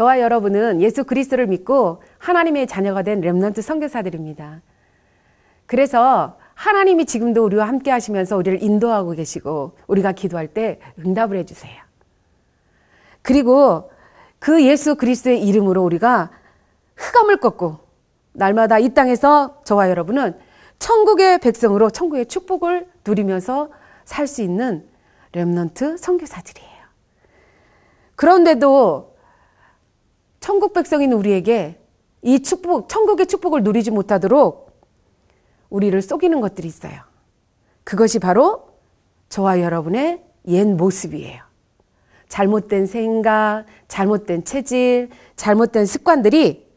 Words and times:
저와 0.00 0.20
여러분은 0.20 0.80
예수 0.80 1.04
그리스도를 1.04 1.46
믿고 1.46 2.02
하나님의 2.16 2.66
자녀가 2.68 3.02
된 3.02 3.20
렘넌트 3.20 3.60
선교사들입니다. 3.60 4.62
그래서 5.66 6.38
하나님이 6.54 7.04
지금도 7.04 7.44
우리와 7.44 7.68
함께 7.68 7.90
하시면서 7.90 8.38
우리를 8.38 8.62
인도하고 8.62 9.10
계시고 9.10 9.76
우리가 9.88 10.12
기도할 10.12 10.48
때 10.48 10.80
응답을 11.04 11.36
해 11.36 11.44
주세요. 11.44 11.74
그리고 13.20 13.90
그 14.38 14.64
예수 14.64 14.94
그리스도의 14.94 15.46
이름으로 15.46 15.84
우리가 15.84 16.30
흑암을 16.96 17.36
꺾고 17.36 17.80
날마다 18.32 18.78
이 18.78 18.94
땅에서 18.94 19.60
저와 19.64 19.90
여러분은 19.90 20.34
천국의 20.78 21.40
백성으로 21.40 21.90
천국의 21.90 22.24
축복을 22.24 22.88
누리면서 23.06 23.68
살 24.06 24.26
수 24.26 24.40
있는 24.40 24.88
렘넌트 25.32 25.98
선교사들이에요. 25.98 26.70
그런데도 28.16 29.09
천국 30.40 30.72
백성인 30.72 31.12
우리에게 31.12 31.78
이 32.22 32.42
축복, 32.42 32.88
천국의 32.88 33.26
축복을 33.26 33.62
누리지 33.62 33.90
못하도록 33.90 34.70
우리를 35.68 36.00
속이는 36.02 36.40
것들이 36.40 36.66
있어요. 36.66 37.02
그것이 37.84 38.18
바로 38.18 38.68
저와 39.28 39.60
여러분의 39.60 40.24
옛 40.48 40.64
모습이에요. 40.66 41.42
잘못된 42.28 42.86
생각, 42.86 43.64
잘못된 43.88 44.44
체질, 44.44 45.10
잘못된 45.36 45.86
습관들이 45.86 46.68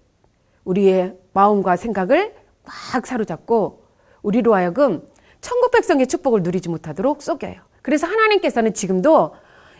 우리의 0.65 1.17
마음과 1.33 1.75
생각을 1.75 2.35
막 2.63 3.05
사로잡고 3.05 3.83
우리로 4.21 4.55
하여금 4.55 5.07
천국 5.41 5.71
백성의 5.71 6.07
축복을 6.07 6.41
누리지 6.43 6.69
못하도록 6.69 7.21
속여요. 7.21 7.55
그래서 7.81 8.07
하나님께서는 8.07 8.73
지금도 8.73 9.35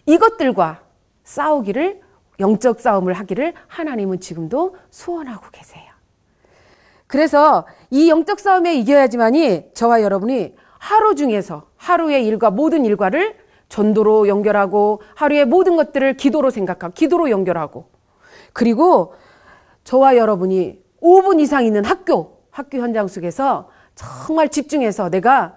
이것들과 0.06 0.84
싸우기를 1.24 2.03
영적 2.40 2.80
싸움을 2.80 3.14
하기를 3.14 3.54
하나님은 3.68 4.20
지금도 4.20 4.76
소원하고 4.90 5.48
계세요. 5.52 5.84
그래서 7.08 7.68
이 7.92 8.10
영적 8.10 8.40
싸움에 8.40 8.76
이겨야지만이 8.76 9.72
저와 9.74 10.02
여러분이 10.02 10.56
하루 10.80 11.16
중에서 11.16 11.68
하루의 11.78 12.26
일과 12.26 12.50
모든 12.50 12.86
일과를 12.86 13.38
전도로 13.70 14.28
연결하고 14.28 15.02
하루의 15.16 15.46
모든 15.46 15.76
것들을 15.76 16.18
기도로 16.18 16.50
생각하고 16.50 16.94
기도로 16.94 17.30
연결하고 17.30 17.90
그리고 18.52 19.14
저와 19.84 20.16
여러분이 20.18 20.82
5분 21.02 21.40
이상 21.40 21.66
있는 21.66 21.84
학교, 21.86 22.40
학교 22.52 22.80
현장 22.80 23.08
속에서 23.08 23.70
정말 23.96 24.50
집중해서 24.50 25.10
내가 25.10 25.56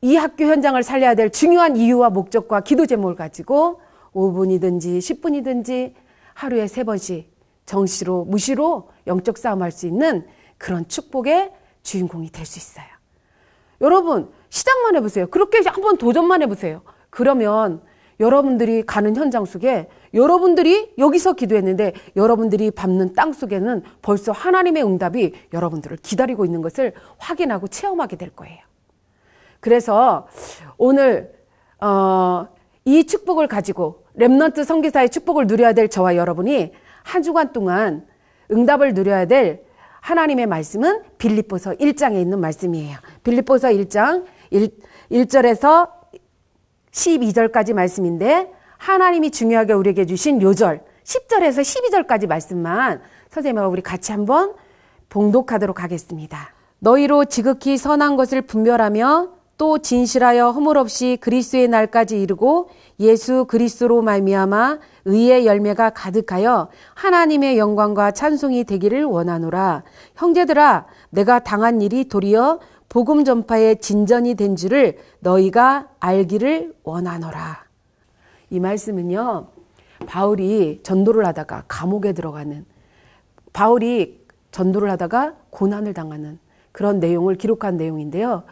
이 0.00 0.16
학교 0.16 0.44
현장을 0.44 0.80
살려야 0.82 1.14
될 1.14 1.30
중요한 1.30 1.76
이유와 1.76 2.10
목적과 2.10 2.60
기도 2.60 2.86
제목을 2.86 3.16
가지고 3.16 3.80
5분이든지 4.16 4.98
10분이든지 4.98 5.92
하루에 6.34 6.66
세 6.66 6.82
번씩 6.84 7.30
정시로 7.66 8.24
무시로 8.24 8.88
영적 9.06 9.38
싸움할 9.38 9.70
수 9.70 9.86
있는 9.86 10.26
그런 10.58 10.88
축복의 10.88 11.52
주인공이 11.82 12.30
될 12.30 12.46
수 12.46 12.58
있어요. 12.58 12.86
여러분 13.80 14.30
시작만 14.48 14.96
해보세요. 14.96 15.26
그렇게 15.26 15.60
한번 15.68 15.98
도전만 15.98 16.40
해보세요. 16.42 16.80
그러면 17.10 17.82
여러분들이 18.18 18.84
가는 18.86 19.14
현장 19.14 19.44
속에 19.44 19.88
여러분들이 20.14 20.94
여기서 20.96 21.34
기도했는데 21.34 21.92
여러분들이 22.16 22.70
밟는 22.70 23.12
땅 23.12 23.34
속에는 23.34 23.82
벌써 24.00 24.32
하나님의 24.32 24.82
응답이 24.82 25.34
여러분들을 25.52 25.98
기다리고 25.98 26.46
있는 26.46 26.62
것을 26.62 26.94
확인하고 27.18 27.68
체험하게 27.68 28.16
될 28.16 28.30
거예요. 28.30 28.58
그래서 29.60 30.26
오늘 30.78 31.34
어, 31.80 32.48
이 32.86 33.04
축복을 33.04 33.48
가지고 33.48 34.05
렘넌트 34.16 34.64
성기사의 34.64 35.10
축복을 35.10 35.46
누려야 35.46 35.72
될 35.72 35.88
저와 35.88 36.16
여러분이 36.16 36.72
한 37.02 37.22
주간 37.22 37.52
동안 37.52 38.06
응답을 38.50 38.94
누려야 38.94 39.26
될 39.26 39.64
하나님의 40.00 40.46
말씀은 40.46 41.02
빌립보서 41.18 41.72
1장에 41.72 42.20
있는 42.20 42.40
말씀이에요. 42.40 42.96
빌립보서 43.24 43.68
1장 43.68 44.24
1, 44.50 44.68
1절에서 45.10 45.90
12절까지 46.92 47.74
말씀인데 47.74 48.52
하나님이 48.78 49.30
중요하게 49.30 49.72
우리에게 49.72 50.06
주신 50.06 50.40
요절 50.40 50.82
10절에서 51.04 51.60
12절까지 51.60 52.26
말씀만 52.26 53.00
선생님과 53.30 53.68
우리 53.68 53.82
같이 53.82 54.12
한번 54.12 54.54
봉독하도록 55.08 55.82
하겠습니다. 55.82 56.54
너희로 56.78 57.26
지극히 57.26 57.76
선한 57.76 58.16
것을 58.16 58.42
분별하며 58.42 59.36
또 59.58 59.78
진실하여 59.78 60.50
허물 60.50 60.76
없이 60.76 61.16
그리스도의 61.20 61.68
날까지 61.68 62.20
이르고 62.20 62.68
예수 62.98 63.44
그리스도로 63.44 64.02
말미암아 64.02 64.78
의의 65.04 65.46
열매가 65.46 65.90
가득하여 65.90 66.68
하나님의 66.94 67.58
영광과 67.58 68.12
찬송이 68.12 68.64
되기를 68.64 69.04
원하노라. 69.04 69.82
형제들아 70.14 70.86
내가 71.10 71.40
당한 71.40 71.82
일이 71.82 72.08
도리어 72.08 72.60
복음 72.88 73.24
전파의 73.24 73.80
진전이 73.80 74.34
된 74.36 74.56
줄을 74.56 74.96
너희가 75.20 75.88
알기를 76.00 76.74
원하노라. 76.84 77.64
이 78.50 78.60
말씀은요. 78.60 79.48
바울이 80.06 80.80
전도를 80.82 81.26
하다가 81.26 81.64
감옥에 81.68 82.12
들어가는 82.12 82.64
바울이 83.52 84.24
전도를 84.50 84.90
하다가 84.90 85.34
고난을 85.50 85.94
당하는 85.94 86.38
그런 86.72 87.00
내용을 87.00 87.36
기록한 87.36 87.76
내용인데요. 87.76 88.44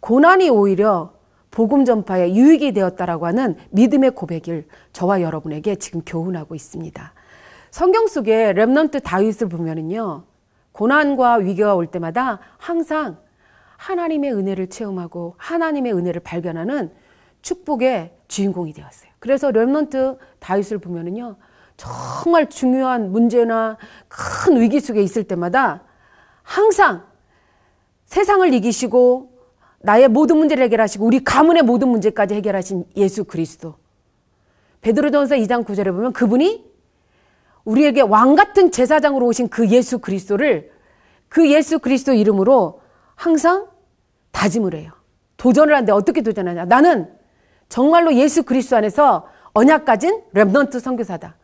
고난이 0.00 0.50
오히려 0.50 1.12
복음 1.50 1.84
전파에 1.84 2.34
유익이 2.34 2.72
되었다라고 2.72 3.26
하는 3.26 3.56
믿음의 3.70 4.12
고백을 4.12 4.66
저와 4.92 5.22
여러분에게 5.22 5.76
지금 5.76 6.02
교훈하고 6.04 6.54
있습니다. 6.54 7.12
성경 7.70 8.06
속에 8.06 8.52
렘넌트 8.52 9.00
다윗을 9.00 9.48
보면은요. 9.48 10.24
고난과 10.72 11.36
위기가 11.36 11.74
올 11.74 11.86
때마다 11.86 12.38
항상 12.58 13.18
하나님의 13.76 14.32
은혜를 14.32 14.68
체험하고 14.68 15.34
하나님의 15.38 15.94
은혜를 15.94 16.20
발견하는 16.22 16.92
축복의 17.42 18.14
주인공이 18.28 18.72
되었어요. 18.72 19.10
그래서 19.18 19.50
렘넌트 19.50 20.18
다윗을 20.38 20.78
보면은요. 20.78 21.36
정말 21.76 22.50
중요한 22.50 23.10
문제나 23.10 23.78
큰 24.08 24.60
위기 24.60 24.80
속에 24.80 25.02
있을 25.02 25.24
때마다 25.24 25.82
항상 26.42 27.04
세상을 28.04 28.52
이기시고 28.52 29.29
나의 29.80 30.08
모든 30.08 30.36
문제를 30.36 30.64
해결하시고 30.64 31.04
우리 31.04 31.24
가문의 31.24 31.62
모든 31.62 31.88
문제까지 31.88 32.34
해결하신 32.34 32.84
예수 32.96 33.24
그리스도. 33.24 33.74
베드로전서 34.82 35.36
2장 35.36 35.64
9절에 35.64 35.92
보면 35.92 36.12
그분이 36.12 36.70
우리에게 37.64 38.00
왕 38.02 38.34
같은 38.34 38.70
제사장으로 38.70 39.26
오신 39.26 39.48
그 39.48 39.68
예수 39.68 39.98
그리스도를 39.98 40.70
그 41.28 41.50
예수 41.50 41.78
그리스도 41.78 42.12
이름으로 42.12 42.80
항상 43.14 43.68
다짐을 44.32 44.74
해요. 44.74 44.92
도전을 45.36 45.74
하는데 45.74 45.92
어떻게 45.92 46.22
도전하냐? 46.22 46.66
나는 46.66 47.10
정말로 47.68 48.14
예수 48.14 48.42
그리스도 48.42 48.76
안에서 48.76 49.28
언약 49.52 49.84
가진 49.84 50.22
렘넌트 50.32 50.80
선교사다. 50.80 51.36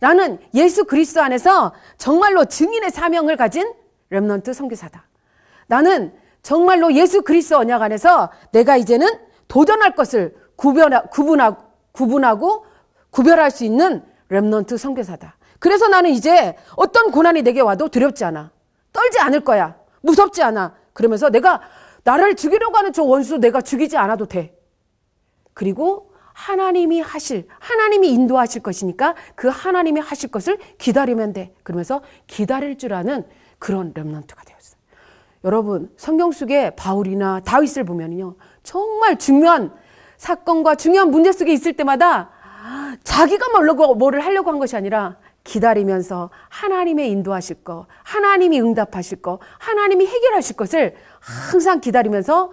나는 0.00 0.38
예수 0.54 0.84
그리스도 0.84 1.22
안에서 1.22 1.72
정말로 1.98 2.44
증인의 2.44 2.90
사명을 2.90 3.36
가진 3.36 3.72
렘넌트 4.10 4.52
선교사다. 4.52 5.04
나는 5.66 6.12
정말로 6.46 6.94
예수 6.94 7.22
그리스도 7.22 7.58
언약 7.58 7.82
안에서 7.82 8.30
내가 8.52 8.76
이제는 8.76 9.08
도전할 9.48 9.96
것을 9.96 10.36
구별하, 10.54 11.02
구분하고, 11.02 11.60
구분하고 11.90 12.66
구별할 13.10 13.50
수 13.50 13.64
있는 13.64 14.04
렘넌트 14.28 14.76
선교사다. 14.76 15.38
그래서 15.58 15.88
나는 15.88 16.10
이제 16.10 16.54
어떤 16.76 17.10
고난이 17.10 17.42
내게 17.42 17.60
와도 17.60 17.88
두렵지 17.88 18.24
않아. 18.26 18.52
떨지 18.92 19.18
않을 19.18 19.40
거야. 19.40 19.74
무섭지 20.02 20.40
않아. 20.44 20.76
그러면서 20.92 21.30
내가 21.30 21.62
나를 22.04 22.36
죽이려고 22.36 22.76
하는 22.76 22.92
저 22.92 23.02
원수 23.02 23.38
내가 23.38 23.60
죽이지 23.60 23.96
않아도 23.96 24.26
돼. 24.26 24.56
그리고 25.52 26.12
하나님이 26.32 27.00
하실, 27.00 27.48
하나님이 27.58 28.08
인도하실 28.10 28.62
것이니까 28.62 29.16
그 29.34 29.48
하나님이 29.48 29.98
하실 29.98 30.30
것을 30.30 30.58
기다리면 30.78 31.32
돼. 31.32 31.52
그러면서 31.64 32.02
기다릴 32.28 32.78
줄 32.78 32.94
아는 32.94 33.26
그런 33.58 33.90
렘넌트가 33.96 34.44
되었어. 34.44 34.75
여러분 35.46 35.88
성경 35.96 36.32
속에 36.32 36.70
바울이나 36.70 37.40
다윗을 37.44 37.84
보면요 37.84 38.34
정말 38.64 39.16
중요한 39.16 39.72
사건과 40.16 40.74
중요한 40.74 41.12
문제 41.12 41.30
속에 41.30 41.52
있을 41.52 41.72
때마다 41.74 42.30
자기가 43.04 43.50
뭐려고 43.50 43.94
뭐를 43.94 44.24
하려고 44.24 44.50
한 44.50 44.58
것이 44.58 44.76
아니라 44.76 45.16
기다리면서 45.44 46.30
하나님의 46.48 47.08
인도하실 47.12 47.62
거, 47.62 47.86
하나님이 48.02 48.60
응답하실 48.60 49.22
거, 49.22 49.38
하나님이 49.58 50.04
해결하실 50.04 50.56
것을 50.56 50.96
항상 51.20 51.80
기다리면서 51.80 52.50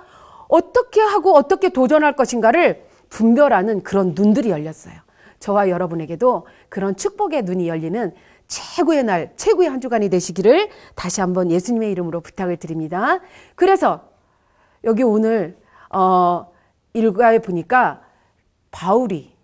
어떻게 0.47 1.01
하고 1.01 1.33
어떻게 1.33 1.69
도전할 1.69 2.15
것인가를 2.15 2.85
분별하는 3.09 3.81
그런 3.81 4.13
눈들이 4.15 4.51
열렸어요. 4.51 4.93
저와 5.39 5.69
여러분에게도 5.69 6.45
그런 6.69 6.95
축복의 6.95 7.41
눈이 7.41 7.67
열리는 7.67 8.13
최고의 8.53 9.03
날, 9.03 9.33
최고의 9.35 9.67
한 9.67 9.81
주간이 9.81 10.09
되시기를 10.09 10.69
다시 10.93 11.21
한번 11.21 11.49
예수님의 11.49 11.91
이름으로 11.91 12.21
부탁을 12.21 12.57
드립니다. 12.57 13.19
그래서 13.55 14.09
여기 14.83 15.01
오늘 15.01 15.57
어 15.89 16.51
일과에 16.93 17.39
보니까 17.39 18.01
바울이 18.69 19.35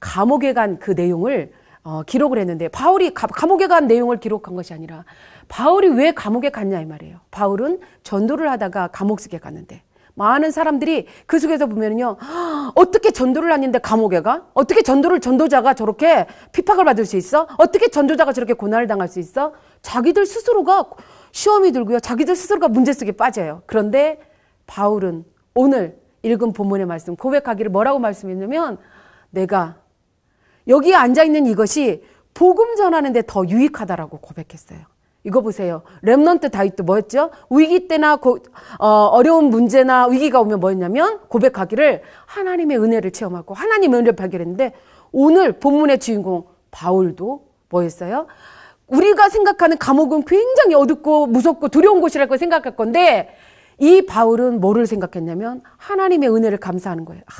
감옥에 0.00 0.54
간 0.54 0.78
그 0.78 0.92
내용을 0.92 1.52
어, 1.84 2.02
기록을 2.04 2.38
했는데 2.38 2.68
바울이 2.68 3.12
가, 3.12 3.26
감옥에 3.26 3.66
간 3.66 3.86
내용을 3.86 4.18
기록한 4.18 4.54
것이 4.54 4.72
아니라 4.72 5.04
바울이 5.48 5.88
왜 5.88 6.12
감옥에 6.12 6.50
갔냐 6.50 6.80
이 6.80 6.86
말이에요. 6.86 7.18
바울은 7.30 7.80
전도를 8.02 8.50
하다가 8.50 8.88
감옥 8.88 9.20
속에 9.20 9.38
갔는데 9.38 9.82
많은 10.14 10.50
사람들이 10.50 11.06
그 11.26 11.38
속에서 11.38 11.66
보면요 11.66 12.16
어떻게 12.74 13.10
전도를 13.10 13.50
하는데 13.52 13.78
감옥에 13.78 14.20
가? 14.20 14.46
어떻게 14.54 14.82
전도를 14.82 15.20
전도자가 15.20 15.74
저렇게 15.74 16.26
핍박을 16.52 16.84
받을 16.84 17.04
수 17.06 17.16
있어? 17.16 17.46
어떻게 17.58 17.88
전도자가 17.88 18.32
저렇게 18.32 18.52
고난을 18.52 18.86
당할 18.86 19.08
수 19.08 19.18
있어? 19.20 19.52
자기들 19.82 20.26
스스로가 20.26 20.90
시험이 21.32 21.72
들고요. 21.72 22.00
자기들 22.00 22.36
스스로가 22.36 22.68
문제 22.68 22.92
속에 22.92 23.12
빠져요. 23.12 23.62
그런데 23.66 24.20
바울은 24.66 25.24
오늘 25.54 25.98
읽은 26.22 26.52
본문의 26.52 26.86
말씀 26.86 27.16
고백하기를 27.16 27.70
뭐라고 27.70 27.98
말씀했냐면 27.98 28.78
내가 29.30 29.76
여기에 30.68 30.94
앉아 30.94 31.24
있는 31.24 31.46
이것이 31.46 32.04
복음 32.34 32.76
전하는 32.76 33.12
데 33.12 33.22
더 33.26 33.46
유익하다라고 33.46 34.18
고백했어요. 34.18 34.91
이거 35.24 35.40
보세요. 35.40 35.82
렘넌트 36.02 36.50
다윗도 36.50 36.82
뭐였죠? 36.84 37.30
위기 37.50 37.86
때나 37.86 38.16
고, 38.16 38.38
어, 38.78 39.22
려운 39.22 39.50
문제나 39.50 40.06
위기가 40.06 40.40
오면 40.40 40.60
뭐였냐면 40.60 41.20
고백하기를 41.28 42.02
하나님의 42.26 42.78
은혜를 42.78 43.12
체험하고 43.12 43.54
하나님의 43.54 44.00
은혜를 44.00 44.16
발견했는데 44.16 44.72
오늘 45.12 45.52
본문의 45.52 45.98
주인공 45.98 46.46
바울도 46.70 47.46
뭐였어요? 47.68 48.26
우리가 48.88 49.28
생각하는 49.28 49.78
감옥은 49.78 50.24
굉장히 50.24 50.74
어둡고 50.74 51.26
무섭고 51.28 51.68
두려운 51.68 52.00
곳이라고 52.00 52.36
생각할 52.36 52.76
건데 52.76 53.34
이 53.78 54.04
바울은 54.04 54.60
뭐를 54.60 54.86
생각했냐면 54.86 55.62
하나님의 55.76 56.34
은혜를 56.34 56.58
감사하는 56.58 57.04
거예요. 57.04 57.22
아, 57.26 57.32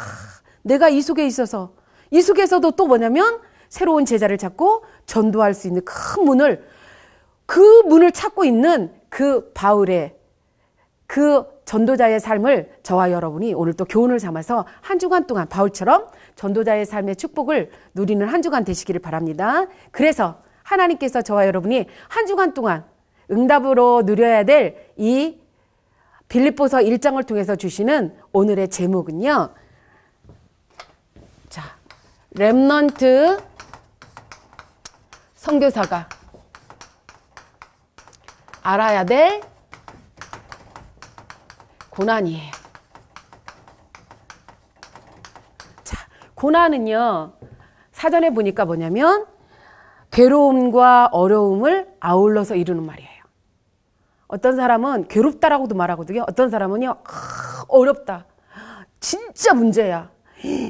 내가 0.63 0.89
이 0.89 1.03
속에 1.03 1.27
있어서 1.27 1.73
이 2.11 2.23
속에서도 2.23 2.71
또 2.73 2.87
뭐냐면 2.87 3.41
새로운 3.69 4.05
제자를 4.05 4.39
찾고 4.39 4.85
전도할 5.07 5.55
수 5.55 5.67
있는 5.67 5.83
큰 5.85 6.25
문을 6.25 6.65
그 7.47 7.83
문을 7.83 8.13
찾고 8.13 8.45
있는 8.45 8.93
그 9.09 9.53
바울의 9.53 10.17
그 11.07 11.45
전도자의 11.65 12.21
삶을 12.21 12.79
저와 12.83 13.13
여러분이 13.13 13.55
오늘 13.55 13.75
또 13.75 13.85
교훈을 13.85 14.19
삼아서 14.19 14.67
한 14.81 14.99
주간 14.99 15.27
동안 15.27 15.49
바울처럼 15.49 16.09
전도자의 16.37 16.87
삶의 16.87 17.17
축복을 17.17 17.71
누리는 17.95 18.27
한 18.27 18.43
주간 18.43 18.65
되시기를 18.65 19.01
바랍니다. 19.01 19.67
그래서 19.91 20.43
하나님께서 20.63 21.23
저와 21.23 21.47
여러분이 21.47 21.87
한 22.09 22.27
주간 22.27 22.55
동안 22.55 22.85
응답으로 23.31 24.03
누려야 24.05 24.45
될 24.45 24.93
이 24.97 25.41
빌립보서 26.29 26.79
1장을 26.79 27.27
통해서 27.27 27.57
주시는 27.57 28.17
오늘의 28.33 28.69
제목은요. 28.69 29.51
자, 31.49 31.63
렘넌트 32.31 33.39
선교사가 35.35 36.09
알아야 38.63 39.05
될 39.05 39.41
고난이에요. 41.91 42.51
자, 45.85 46.07
고난은요, 46.35 47.33
사전에 47.93 48.31
보니까 48.31 48.65
뭐냐면, 48.65 49.27
괴로움과 50.11 51.11
어려움을 51.13 51.95
아울러서 52.01 52.55
이루는 52.57 52.85
말이에요. 52.85 53.11
어떤 54.27 54.57
사람은 54.57 55.09
괴롭다라고도 55.09 55.75
말하거든요. 55.75 56.25
어떤 56.27 56.49
사람은요, 56.49 56.91
아, 57.05 57.65
어렵다. 57.69 58.25
진짜 59.01 59.53
문제야. 59.53 60.11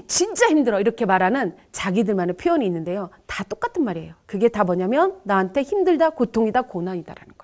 진짜 0.06 0.48
힘들어. 0.48 0.80
이렇게 0.80 1.06
말하는 1.06 1.56
자기들만의 1.70 2.36
표현이 2.36 2.66
있는데요. 2.66 3.10
다 3.26 3.44
똑같은 3.44 3.84
말이에요. 3.84 4.14
그게 4.26 4.48
다 4.48 4.64
뭐냐면 4.64 5.20
나한테 5.22 5.62
힘들다, 5.62 6.10
고통이다, 6.10 6.62
고난이다라는 6.62 7.34
거예요. 7.38 7.41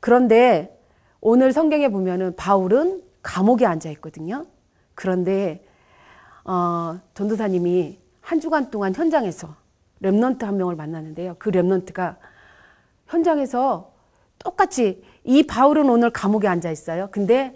그런데 0.00 0.78
오늘 1.20 1.52
성경에 1.52 1.88
보면은 1.88 2.34
바울은 2.36 3.02
감옥에 3.22 3.66
앉아 3.66 3.90
있거든요. 3.90 4.46
그런데 4.94 5.64
어, 6.44 6.98
전도사님이 7.14 7.98
한 8.20 8.40
주간 8.40 8.70
동안 8.70 8.94
현장에서 8.94 9.54
remnant 10.02 10.42
한 10.42 10.56
명을 10.56 10.76
만났는데요. 10.76 11.36
그 11.38 11.50
remnant가 11.50 12.16
현장에서 13.06 13.92
똑같이 14.38 15.04
이 15.24 15.42
바울은 15.42 15.88
오늘 15.90 16.10
감옥에 16.10 16.48
앉아 16.48 16.70
있어요. 16.70 17.08
근데 17.10 17.54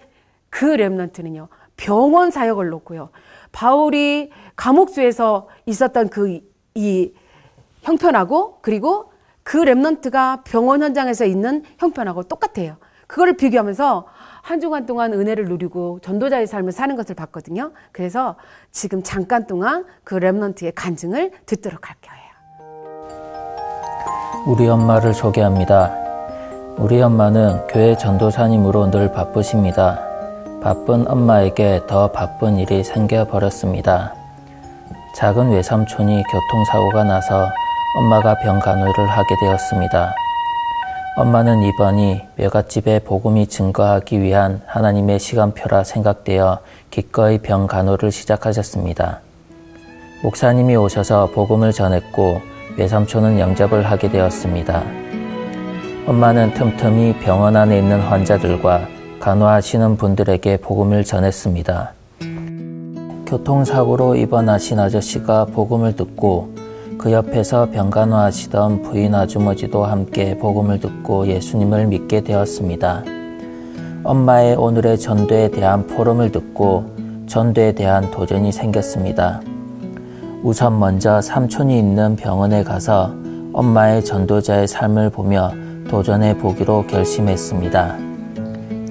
그 0.50 0.66
remnant는요. 0.66 1.48
병원 1.76 2.30
사역을 2.30 2.68
놓고요. 2.68 3.10
바울이 3.52 4.30
감옥 4.56 4.94
속에서 4.94 5.48
있었던 5.66 6.08
그 6.08 6.54
이 6.74 7.12
형편하고 7.82 8.58
그리고 8.60 9.12
그 9.44 9.58
remnant가 9.58 10.42
병원 10.44 10.82
현장에서 10.82 11.26
있는 11.26 11.62
형편하고 11.78 12.24
똑같아요. 12.24 12.76
그거를 13.06 13.36
비교하면서 13.36 14.06
한 14.42 14.60
주간 14.60 14.86
동안 14.86 15.12
은혜를 15.12 15.44
누리고 15.44 16.00
전도자의 16.00 16.46
삶을 16.46 16.72
사는 16.72 16.96
것을 16.96 17.14
봤거든요. 17.14 17.70
그래서 17.92 18.36
지금 18.72 19.02
잠깐 19.02 19.46
동안 19.46 19.84
그 20.02 20.16
remnant의 20.16 20.72
간증을 20.74 21.30
듣도록 21.46 21.88
할 21.88 21.96
거예요. 22.02 22.24
우리 24.46 24.66
엄마를 24.68 25.14
소개합니다. 25.14 25.94
우리 26.76 27.00
엄마는 27.00 27.66
교회 27.68 27.96
전도사님으로 27.96 28.90
늘 28.90 29.12
바쁘십니다. 29.12 30.00
바쁜 30.62 31.06
엄마에게 31.06 31.82
더 31.86 32.10
바쁜 32.10 32.56
일이 32.56 32.82
생겨버렸습니다. 32.82 34.14
작은 35.14 35.50
외삼촌이 35.50 36.22
교통사고가 36.22 37.04
나서 37.04 37.48
엄마가 37.96 38.34
병 38.38 38.58
간호를 38.58 39.06
하게 39.06 39.36
되었습니다. 39.40 40.12
엄마는 41.16 41.62
이번이 41.62 42.22
외갓집에 42.36 42.98
복음이 42.98 43.46
증거하기 43.46 44.20
위한 44.20 44.62
하나님의 44.66 45.20
시간표라 45.20 45.84
생각되어 45.84 46.58
기꺼이 46.90 47.38
병 47.38 47.68
간호를 47.68 48.10
시작하셨습니다. 48.10 49.20
목사님이 50.24 50.74
오셔서 50.74 51.30
복음을 51.32 51.70
전했고 51.70 52.40
외삼촌은 52.76 53.38
영접을 53.38 53.88
하게 53.88 54.10
되었습니다. 54.10 54.82
엄마는 56.08 56.52
틈틈이 56.54 57.20
병원 57.20 57.54
안에 57.54 57.78
있는 57.78 58.00
환자들과 58.00 58.88
간호하시는 59.20 59.96
분들에게 59.96 60.56
복음을 60.56 61.04
전했습니다. 61.04 61.92
교통사고로 63.28 64.16
입원하신 64.16 64.80
아저씨가 64.80 65.44
복음을 65.46 65.94
듣고 65.94 66.63
그 67.04 67.12
옆에서 67.12 67.68
병간호하시던 67.70 68.80
부인 68.80 69.14
아주머니도 69.14 69.84
함께 69.84 70.38
복음을 70.38 70.80
듣고 70.80 71.26
예수님을 71.26 71.86
믿게 71.88 72.22
되었습니다. 72.22 73.04
엄마의 74.02 74.56
오늘의 74.56 74.98
전도에 74.98 75.50
대한 75.50 75.86
포럼을 75.86 76.32
듣고 76.32 76.86
전도에 77.26 77.72
대한 77.72 78.10
도전이 78.10 78.52
생겼습니다. 78.52 79.42
우선 80.42 80.78
먼저 80.78 81.20
삼촌이 81.20 81.78
있는 81.78 82.16
병원에 82.16 82.64
가서 82.64 83.12
엄마의 83.52 84.02
전도자의 84.02 84.66
삶을 84.66 85.10
보며 85.10 85.52
도전해 85.90 86.38
보기로 86.38 86.86
결심했습니다. 86.86 87.98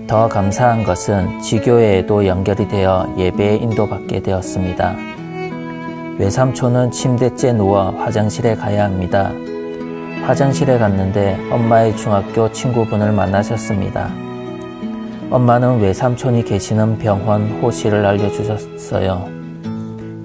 더 0.05 0.27
감사한 0.27 0.83
것은 0.83 1.41
지교회에도 1.41 2.27
연결이 2.27 2.67
되어 2.67 3.11
예배에 3.17 3.55
인도받게 3.55 4.21
되었습니다. 4.21 5.12
외삼촌은 6.19 6.91
침대째 6.91 7.53
누워 7.53 7.89
화장실에 7.89 8.55
가야 8.55 8.83
합니다. 8.83 9.31
화장실에 10.25 10.77
갔는데 10.77 11.39
엄마의 11.49 11.97
중학교 11.97 12.51
친구분을 12.51 13.11
만나셨습니다. 13.11 14.09
엄마는 15.31 15.81
외삼촌이 15.81 16.43
계시는 16.43 16.99
병원 16.99 17.49
호실을 17.61 18.05
알려주셨어요. 18.05 19.27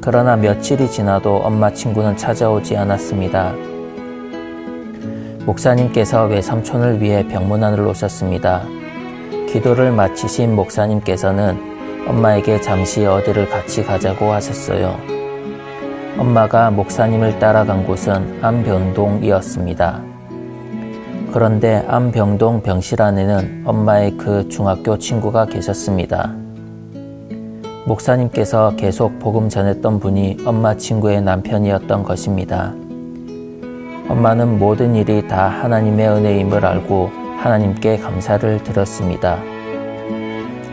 그러나 0.02 0.36
며칠이 0.36 0.90
지나도 0.90 1.36
엄마 1.38 1.72
친구는 1.72 2.18
찾아오지 2.18 2.76
않았습니다. 2.76 3.54
목사님께서 5.46 6.26
외삼촌을 6.26 7.00
위해 7.00 7.26
병문안을 7.26 7.80
오셨습니다. 7.86 8.62
기도를 9.48 9.92
마치신 9.92 10.54
목사님께서는 10.54 12.06
엄마에게 12.06 12.60
잠시 12.60 13.06
어디를 13.06 13.48
같이 13.48 13.82
가자고 13.82 14.30
하셨어요. 14.32 15.17
엄마가 16.18 16.72
목사님을 16.72 17.38
따라간 17.38 17.86
곳은 17.86 18.40
암병동이었습니다. 18.42 20.02
그런데 21.32 21.84
암병동 21.86 22.62
병실 22.62 23.00
안에는 23.00 23.62
엄마의 23.64 24.16
그 24.16 24.48
중학교 24.48 24.98
친구가 24.98 25.46
계셨습니다. 25.46 26.34
목사님께서 27.86 28.74
계속 28.76 29.20
복음 29.20 29.48
전했던 29.48 30.00
분이 30.00 30.38
엄마 30.44 30.76
친구의 30.76 31.22
남편이었던 31.22 32.02
것입니다. 32.02 32.74
엄마는 34.08 34.58
모든 34.58 34.96
일이 34.96 35.26
다 35.28 35.46
하나님의 35.48 36.08
은혜임을 36.08 36.66
알고 36.66 37.10
하나님께 37.38 37.98
감사를 37.98 38.64
드렸습니다. 38.64 39.38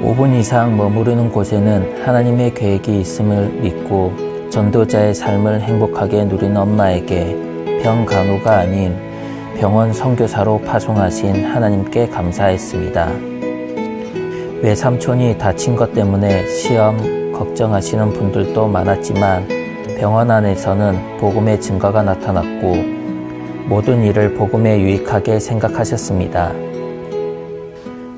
5분 0.01 0.39
이상 0.39 0.75
머무르는 0.75 1.31
곳에는 1.31 2.03
하나님의 2.03 2.55
계획이 2.55 2.99
있음을 2.99 3.49
믿고 3.61 4.24
전도자의 4.55 5.13
삶을 5.13 5.59
행복하게 5.59 6.23
누린 6.23 6.55
엄마에게 6.55 7.35
병 7.83 8.05
간호가 8.05 8.59
아닌 8.59 8.95
병원 9.59 9.91
선교사로 9.91 10.61
파송하신 10.61 11.43
하나님께 11.43 12.07
감사했습니다. 12.07 13.09
외삼촌이 14.61 15.37
다친 15.37 15.75
것 15.75 15.93
때문에 15.93 16.47
시험 16.47 17.33
걱정하시는 17.33 18.13
분들도 18.13 18.69
많았지만 18.69 19.45
병원 19.99 20.31
안에서는 20.31 21.17
복음의 21.17 21.59
증거가 21.59 22.01
나타났고 22.01 22.77
모든 23.67 24.05
일을 24.05 24.35
복음에 24.35 24.79
유익하게 24.79 25.41
생각하셨습니다. 25.41 26.53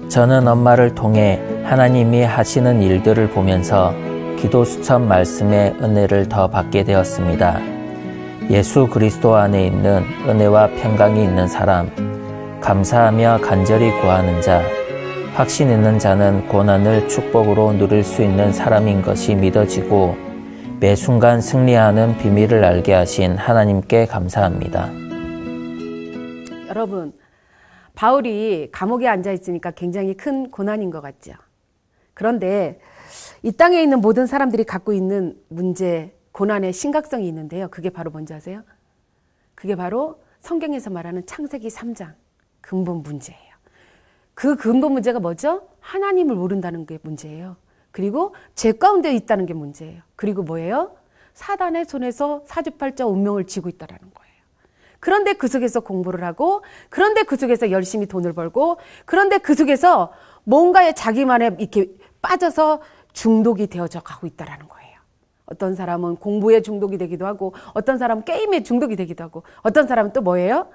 저는 0.07 0.47
엄마를 0.47 0.93
통해 0.93 1.41
하나님이 1.63 2.21
하시는 2.21 2.79
일들을 2.83 3.29
보면서 3.31 3.95
기도 4.37 4.63
수첩 4.63 5.01
말씀의 5.01 5.75
은혜를 5.81 6.29
더 6.29 6.47
받게 6.47 6.83
되었습니다. 6.83 7.59
예수 8.49 8.87
그리스도 8.87 9.35
안에 9.35 9.65
있는 9.65 10.03
은혜와 10.27 10.67
평강이 10.75 11.23
있는 11.23 11.47
사람, 11.47 11.89
감사하며 12.61 13.39
간절히 13.41 13.91
구하는 13.99 14.39
자, 14.41 14.61
확신 15.33 15.69
있는 15.69 15.99
자는 15.99 16.47
고난을 16.47 17.09
축복으로 17.09 17.73
누릴 17.73 18.03
수 18.03 18.23
있는 18.23 18.53
사람인 18.53 19.01
것이 19.01 19.35
믿어지고 19.35 20.15
매 20.79 20.95
순간 20.95 21.41
승리하는 21.41 22.17
비밀을 22.17 22.63
알게 22.63 22.93
하신 22.93 23.37
하나님께 23.37 24.05
감사합니다. 24.05 24.89
여러분, 26.69 27.11
바울이 27.95 28.69
감옥에 28.71 29.07
앉아 29.07 29.31
있으니까 29.31 29.71
굉장히 29.71 30.13
큰 30.15 30.51
고난인 30.51 30.91
것 30.91 31.01
같죠. 31.01 31.33
그런데 32.13 32.79
이 33.47 33.53
땅에 33.53 33.81
있는 33.81 34.01
모든 34.01 34.25
사람들이 34.25 34.65
갖고 34.65 34.91
있는 34.91 35.41
문제, 35.47 36.13
고난의 36.33 36.73
심각성이 36.73 37.29
있는데요. 37.29 37.69
그게 37.69 37.89
바로 37.89 38.11
뭔지 38.11 38.33
아세요? 38.33 38.61
그게 39.55 39.77
바로 39.77 40.21
성경에서 40.41 40.89
말하는 40.89 41.25
창세기 41.25 41.69
3장 41.69 42.13
근본 42.59 43.03
문제예요. 43.03 43.55
그 44.33 44.57
근본 44.57 44.91
문제가 44.91 45.21
뭐죠? 45.21 45.69
하나님을 45.79 46.35
모른다는 46.35 46.85
게 46.85 46.99
문제예요. 47.01 47.55
그리고 47.91 48.35
죄 48.53 48.73
가운데 48.73 49.15
있다는 49.15 49.45
게 49.45 49.53
문제예요. 49.53 50.01
그리고 50.17 50.43
뭐예요? 50.43 50.97
사단의 51.33 51.85
손에서 51.85 52.43
사주팔자 52.47 53.05
운명을 53.05 53.45
쥐고 53.45 53.69
있다라는 53.69 54.11
거예요. 54.13 54.33
그런데 54.99 55.31
그 55.31 55.47
속에서 55.47 55.79
공부를 55.79 56.21
하고, 56.25 56.63
그런데 56.89 57.23
그 57.23 57.37
속에서 57.37 57.71
열심히 57.71 58.07
돈을 58.07 58.33
벌고, 58.33 58.77
그런데 59.05 59.37
그 59.37 59.55
속에서 59.55 60.11
뭔가에 60.43 60.91
자기만의 60.91 61.55
이렇게 61.59 61.95
빠져서 62.21 62.81
중독이 63.13 63.67
되어져 63.67 64.01
가고 64.01 64.27
있다라는 64.27 64.67
거예요. 64.67 64.97
어떤 65.45 65.75
사람은 65.75 66.17
공부에 66.17 66.61
중독이 66.61 66.97
되기도 66.97 67.25
하고, 67.25 67.53
어떤 67.73 67.97
사람은 67.97 68.25
게임에 68.25 68.63
중독이 68.63 68.95
되기도 68.95 69.23
하고, 69.23 69.43
어떤 69.63 69.87
사람은 69.87 70.13
또 70.13 70.21
뭐예요? 70.21 70.67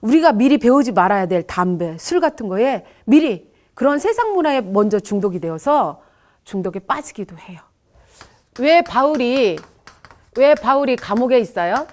우리가 0.00 0.32
미리 0.32 0.58
배우지 0.58 0.92
말아야 0.92 1.26
될 1.26 1.42
담배, 1.46 1.96
술 1.98 2.20
같은 2.20 2.48
거에 2.48 2.84
미리 3.04 3.50
그런 3.74 3.98
세상 3.98 4.34
문화에 4.34 4.60
먼저 4.60 5.00
중독이 5.00 5.40
되어서 5.40 6.02
중독에 6.44 6.80
빠지기도 6.80 7.36
해요. 7.38 7.60
왜 8.58 8.82
바울이, 8.82 9.58
왜 10.36 10.54
바울이 10.54 10.96
감옥에 10.96 11.38
있어요? 11.38 11.86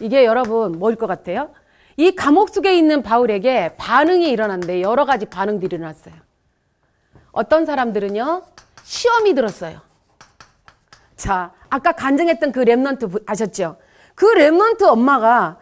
이게 0.00 0.24
여러분 0.24 0.72
뭐일 0.72 0.96
것 0.96 1.06
같아요? 1.06 1.50
이 1.96 2.14
감옥 2.14 2.50
속에 2.50 2.76
있는 2.76 3.02
바울에게 3.02 3.76
반응이 3.76 4.28
일어났는데 4.30 4.82
여러 4.82 5.04
가지 5.04 5.26
반응들이 5.26 5.76
일어났어요. 5.76 6.14
어떤 7.34 7.66
사람들은요, 7.66 8.42
시험이 8.84 9.34
들었어요. 9.34 9.80
자, 11.16 11.52
아까 11.68 11.92
간증했던 11.92 12.52
그 12.52 12.64
remnant 12.64 13.24
아셨죠? 13.26 13.76
그 14.14 14.26
remnant 14.34 14.82
엄마가 14.84 15.58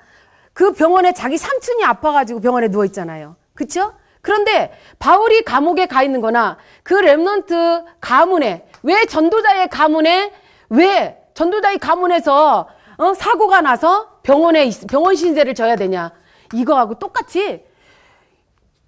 그 0.52 0.72
병원에 0.72 1.12
자기 1.12 1.38
삼촌이 1.38 1.82
아파가지고 1.84 2.40
병원에 2.40 2.68
누워있잖아요. 2.68 3.36
그쵸? 3.54 3.94
그런데 4.20 4.72
바울이 4.98 5.42
감옥에 5.42 5.86
가 5.86 6.02
있는 6.02 6.20
거나 6.20 6.58
그 6.82 6.94
remnant 6.94 7.84
가문에, 8.00 8.68
왜 8.82 9.04
전도자의 9.06 9.68
가문에, 9.68 10.32
왜 10.68 11.18
전도자의 11.34 11.78
가문에서 11.78 12.68
어, 12.98 13.14
사고가 13.14 13.62
나서 13.62 14.20
병원에, 14.22 14.70
병원 14.88 15.16
신세를 15.16 15.54
져야 15.54 15.76
되냐. 15.76 16.12
이거하고 16.52 16.98
똑같이 16.98 17.64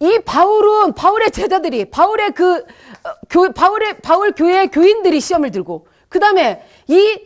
이 0.01 0.19
바울은 0.25 0.93
바울의 0.95 1.31
제자들이 1.31 1.87
바울의 1.87 2.33
그 2.33 2.59
어, 2.59 2.65
교, 3.31 3.53
바울의 3.53 4.01
바울 4.01 4.33
교회 4.33 4.67
교인들이 4.67 5.21
시험을 5.21 5.51
들고 5.51 5.87
그다음에 6.09 6.65
이 6.89 7.21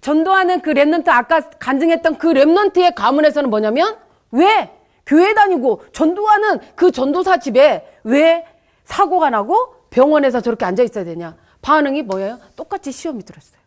전도하는 0.00 0.60
그 0.60 0.72
remnant 0.72 1.08
아까 1.08 1.40
간증했던 1.40 2.18
그 2.18 2.28
remnant의 2.28 2.94
가문에서는 2.94 3.48
뭐냐면 3.50 3.96
왜 4.30 4.70
교회 5.06 5.34
다니고 5.34 5.82
전도하는 5.92 6.60
그 6.74 6.90
전도사 6.90 7.38
집에 7.38 7.86
왜 8.04 8.44
사고가 8.84 9.30
나고 9.30 9.74
병원에서 9.90 10.40
저렇게 10.40 10.64
앉아 10.64 10.82
있어야 10.82 11.04
되냐 11.04 11.36
반응이 11.62 12.02
뭐예요? 12.02 12.38
똑같이 12.56 12.92
시험이 12.92 13.24
들었어요. 13.24 13.60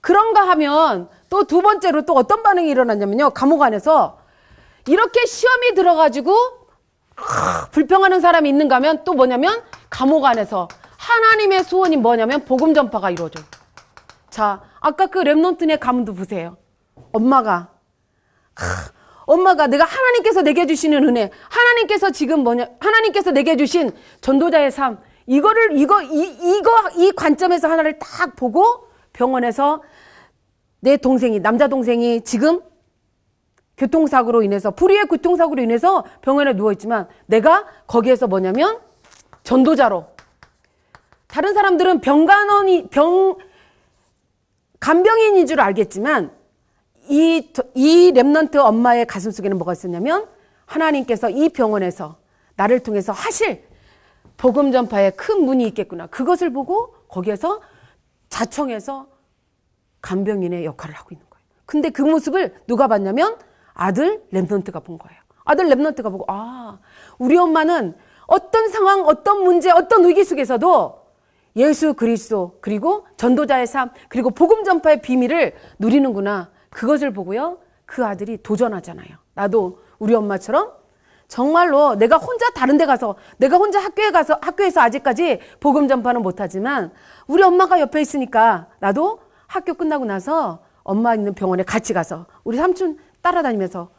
그런가 0.00 0.48
하면 0.50 1.08
또 1.30 1.44
두 1.44 1.62
번째로 1.62 2.02
또 2.02 2.12
어떤 2.14 2.42
반응이 2.42 2.68
일어났냐면요 2.70 3.30
감옥 3.30 3.62
안에서 3.62 4.18
이렇게 4.86 5.24
시험이 5.26 5.74
들어가지고 5.74 6.36
불평하는 7.70 8.20
사람이 8.20 8.48
있는가 8.48 8.76
하면 8.76 9.04
또 9.04 9.14
뭐냐면 9.14 9.62
감옥 9.90 10.24
안에서 10.24 10.68
하나님의 10.98 11.64
소원이 11.64 11.96
뭐냐면 11.96 12.44
복음 12.44 12.74
전파가 12.74 13.10
이루어져요. 13.10 13.44
자, 14.30 14.62
아까 14.80 15.06
그 15.06 15.20
랩넌트네 15.20 15.78
가문도 15.78 16.14
보세요. 16.14 16.56
엄마가 17.12 17.70
엄마가 19.26 19.66
내가 19.68 19.84
하나님께서 19.84 20.42
내게 20.42 20.66
주시는 20.66 21.04
은혜, 21.04 21.30
하나님께서 21.48 22.10
지금 22.10 22.40
뭐냐, 22.40 22.66
하나님께서 22.78 23.30
내게 23.30 23.56
주신 23.56 23.90
전도자의 24.20 24.70
삶, 24.70 24.98
이거를, 25.26 25.78
이거, 25.78 26.02
이, 26.02 26.36
이거, 26.42 26.90
이 26.96 27.12
관점에서 27.12 27.68
하나를 27.68 27.98
딱 27.98 28.36
보고 28.36 28.88
병원에서 29.12 29.82
내 30.80 30.98
동생이, 30.98 31.40
남자 31.40 31.68
동생이 31.68 32.22
지금 32.24 32.60
교통사고로 33.76 34.42
인해서, 34.42 34.70
불의의 34.70 35.06
교통사고로 35.06 35.62
인해서 35.62 36.04
병원에 36.22 36.54
누워 36.54 36.72
있지만 36.72 37.08
내가 37.26 37.66
거기에서 37.86 38.26
뭐냐면 38.26 38.78
전도자로. 39.42 40.06
다른 41.26 41.54
사람들은 41.54 42.00
병간원이, 42.00 42.88
병, 42.88 43.36
간병인인 44.78 45.46
줄 45.46 45.60
알겠지만 45.60 46.30
이, 47.08 47.50
이 47.74 48.12
remnant 48.14 48.56
엄마의 48.56 49.06
가슴 49.06 49.30
속에는 49.30 49.58
뭐가 49.58 49.72
있었냐면 49.72 50.26
하나님께서 50.66 51.30
이 51.30 51.48
병원에서 51.48 52.18
나를 52.56 52.80
통해서 52.80 53.12
하실 53.12 53.64
복음 54.36 54.72
전파에 54.72 55.10
큰 55.10 55.44
문이 55.44 55.66
있겠구나. 55.68 56.06
그것을 56.06 56.52
보고 56.52 56.94
거기에서 57.08 57.60
자청해서 58.28 59.06
간병인의 60.00 60.64
역할을 60.64 60.94
하고 60.94 61.10
있는 61.12 61.24
거예요. 61.28 61.44
근데 61.66 61.90
그 61.90 62.02
모습을 62.02 62.54
누가 62.66 62.88
봤냐면 62.88 63.38
아들 63.74 64.22
remnant가 64.32 64.82
본 64.84 64.98
거예요. 64.98 65.20
아들 65.44 65.66
remnant가 65.66 66.10
보고 66.10 66.24
아 66.28 66.78
우리 67.18 67.36
엄마는 67.36 67.94
어떤 68.26 68.68
상황, 68.70 69.04
어떤 69.04 69.42
문제, 69.44 69.70
어떤 69.70 70.06
위기 70.08 70.24
속에서도 70.24 71.04
예수 71.56 71.94
그리스도 71.94 72.58
그리고 72.60 73.06
전도자의 73.16 73.66
삶 73.66 73.90
그리고 74.08 74.30
복음 74.30 74.64
전파의 74.64 75.02
비밀을 75.02 75.54
누리는구나. 75.78 76.50
그것을 76.70 77.12
보고요. 77.12 77.58
그 77.86 78.04
아들이 78.04 78.38
도전하잖아요. 78.42 79.08
나도 79.34 79.80
우리 79.98 80.14
엄마처럼 80.14 80.72
정말로 81.28 81.94
내가 81.96 82.16
혼자 82.16 82.50
다른 82.50 82.76
데 82.76 82.86
가서 82.86 83.16
내가 83.36 83.56
혼자 83.56 83.80
학교에 83.80 84.10
가서 84.10 84.38
학교에서 84.40 84.80
아직까지 84.80 85.40
복음 85.60 85.88
전파는 85.88 86.22
못 86.22 86.40
하지만 86.40 86.92
우리 87.26 87.42
엄마가 87.42 87.80
옆에 87.80 88.00
있으니까 88.00 88.66
나도 88.80 89.20
학교 89.46 89.74
끝나고 89.74 90.04
나서 90.04 90.60
엄마 90.82 91.14
있는 91.14 91.34
병원에 91.34 91.62
같이 91.62 91.92
가서 91.92 92.26
우리 92.44 92.56
삼촌 92.56 92.98
따라다니면서 93.24 93.90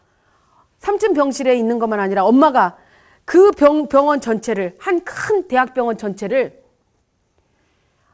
삼촌 0.77 1.13
병실에 1.13 1.57
있는 1.57 1.79
것만 1.79 1.99
아니라 1.99 2.23
엄마가 2.25 2.77
그 3.25 3.51
병, 3.51 3.87
병원 3.87 4.21
전체를 4.21 4.75
한 4.79 4.99
큰 5.03 5.47
대학병원 5.47 5.97
전체를 5.97 6.63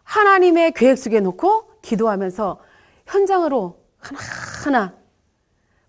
하나님의 0.04 0.72
계획 0.72 0.98
속에 0.98 1.20
놓고 1.20 1.82
기도하면서 1.82 2.60
현장으로 3.08 3.80
하나하나 4.00 4.96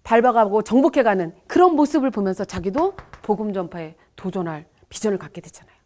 밟아가고 0.03 0.63
정복해가는 0.63 1.35
그런 1.47 1.77
모습을 1.77 2.11
보면서 2.11 2.45
자기도 2.45 2.95
복음 3.23 3.53
전파에 3.53 3.95
도전할 4.17 4.67
비전을 4.89 5.19
갖게 5.19 5.41
되잖아요. 5.41 5.77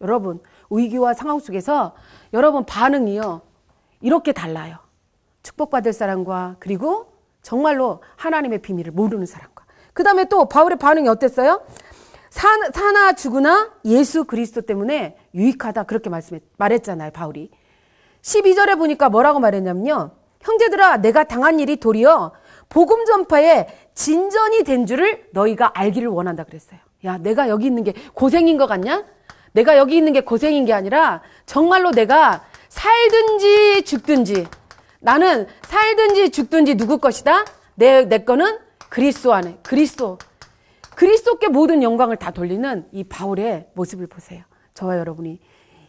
여러분, 0.00 0.40
위기와 0.70 1.12
상황 1.12 1.38
속에서 1.38 1.94
여러분 2.32 2.64
반응이요. 2.64 3.42
이렇게 4.00 4.32
달라요. 4.32 4.78
축복받을 5.42 5.92
사람과 5.92 6.56
그리고 6.58 7.15
정말로 7.46 8.02
하나님의 8.16 8.58
비밀을 8.58 8.90
모르는 8.90 9.24
사람과. 9.24 9.64
그 9.92 10.02
다음에 10.02 10.24
또 10.24 10.48
바울의 10.48 10.78
반응이 10.78 11.08
어땠어요? 11.08 11.62
사, 12.28 12.48
사나 12.74 13.12
죽으나 13.12 13.70
예수 13.84 14.24
그리스도 14.24 14.62
때문에 14.62 15.16
유익하다. 15.32 15.84
그렇게 15.84 16.10
말씀했, 16.10 16.42
말했잖아요, 16.56 17.12
바울이. 17.12 17.52
12절에 18.20 18.76
보니까 18.76 19.10
뭐라고 19.10 19.38
말했냐면요. 19.38 20.10
형제들아, 20.40 20.96
내가 20.96 21.22
당한 21.22 21.60
일이 21.60 21.76
도리어 21.76 22.32
복음 22.68 23.04
전파에 23.04 23.68
진전이 23.94 24.64
된 24.64 24.84
줄을 24.84 25.28
너희가 25.30 25.70
알기를 25.72 26.08
원한다 26.08 26.42
그랬어요. 26.42 26.80
야, 27.04 27.16
내가 27.18 27.48
여기 27.48 27.66
있는 27.66 27.84
게 27.84 27.94
고생인 28.14 28.58
것 28.58 28.66
같냐? 28.66 29.04
내가 29.52 29.76
여기 29.76 29.96
있는 29.96 30.12
게 30.12 30.22
고생인 30.22 30.64
게 30.64 30.72
아니라 30.72 31.22
정말로 31.46 31.92
내가 31.92 32.42
살든지 32.68 33.84
죽든지 33.84 34.48
나는 35.00 35.46
살든지 35.62 36.30
죽든지 36.30 36.76
누구 36.76 36.98
것이다? 36.98 37.44
내, 37.74 38.04
내 38.04 38.18
거는 38.18 38.58
그리스도 38.88 39.34
안에 39.34 39.58
그리스도 39.62 40.18
그리스도께 40.94 41.48
모든 41.48 41.82
영광을 41.82 42.16
다 42.16 42.30
돌리는 42.30 42.88
이 42.92 43.04
바울의 43.04 43.68
모습을 43.74 44.06
보세요. 44.06 44.44
저와 44.74 44.98
여러분이 44.98 45.40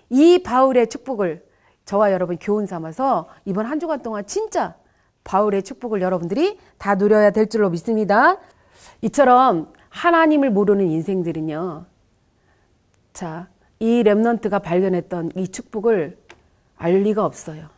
이 0.10 0.44
바울의 0.44 0.88
축복을 0.88 1.46
저와 1.86 2.12
여러분 2.12 2.38
교훈 2.38 2.66
삼아서 2.66 3.30
이번 3.46 3.66
한 3.66 3.80
주간 3.80 4.02
동안 4.02 4.26
진짜 4.26 4.76
바울의 5.24 5.64
축복을 5.64 6.02
여러분들이 6.02 6.60
다 6.78 6.96
누려야 6.96 7.32
될 7.32 7.48
줄로 7.48 7.70
믿습니다. 7.70 8.38
이처럼 9.02 9.72
하나님을 9.90 10.50
모르는 10.50 10.88
인생들은요. 10.90 11.86
자, 13.14 13.48
이 13.80 14.04
랩넌트가 14.04 14.62
발견했던 14.62 15.32
이 15.36 15.48
축복을 15.48 16.18
알 16.78 16.94
리가 17.02 17.26
없어요. 17.26 17.70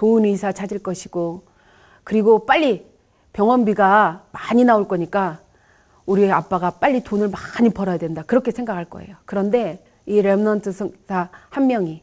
좋은 0.00 0.24
의사 0.24 0.50
찾을 0.50 0.78
것이고, 0.78 1.42
그리고 2.04 2.46
빨리 2.46 2.86
병원비가 3.34 4.24
많이 4.32 4.64
나올 4.64 4.88
거니까 4.88 5.40
우리 6.06 6.32
아빠가 6.32 6.70
빨리 6.70 7.04
돈을 7.04 7.28
많이 7.28 7.68
벌어야 7.68 7.98
된다. 7.98 8.22
그렇게 8.26 8.50
생각할 8.50 8.86
거예요. 8.86 9.14
그런데 9.26 9.84
이 10.06 10.22
remnant 10.22 10.72
성사 10.72 11.28
한 11.50 11.66
명이 11.66 12.02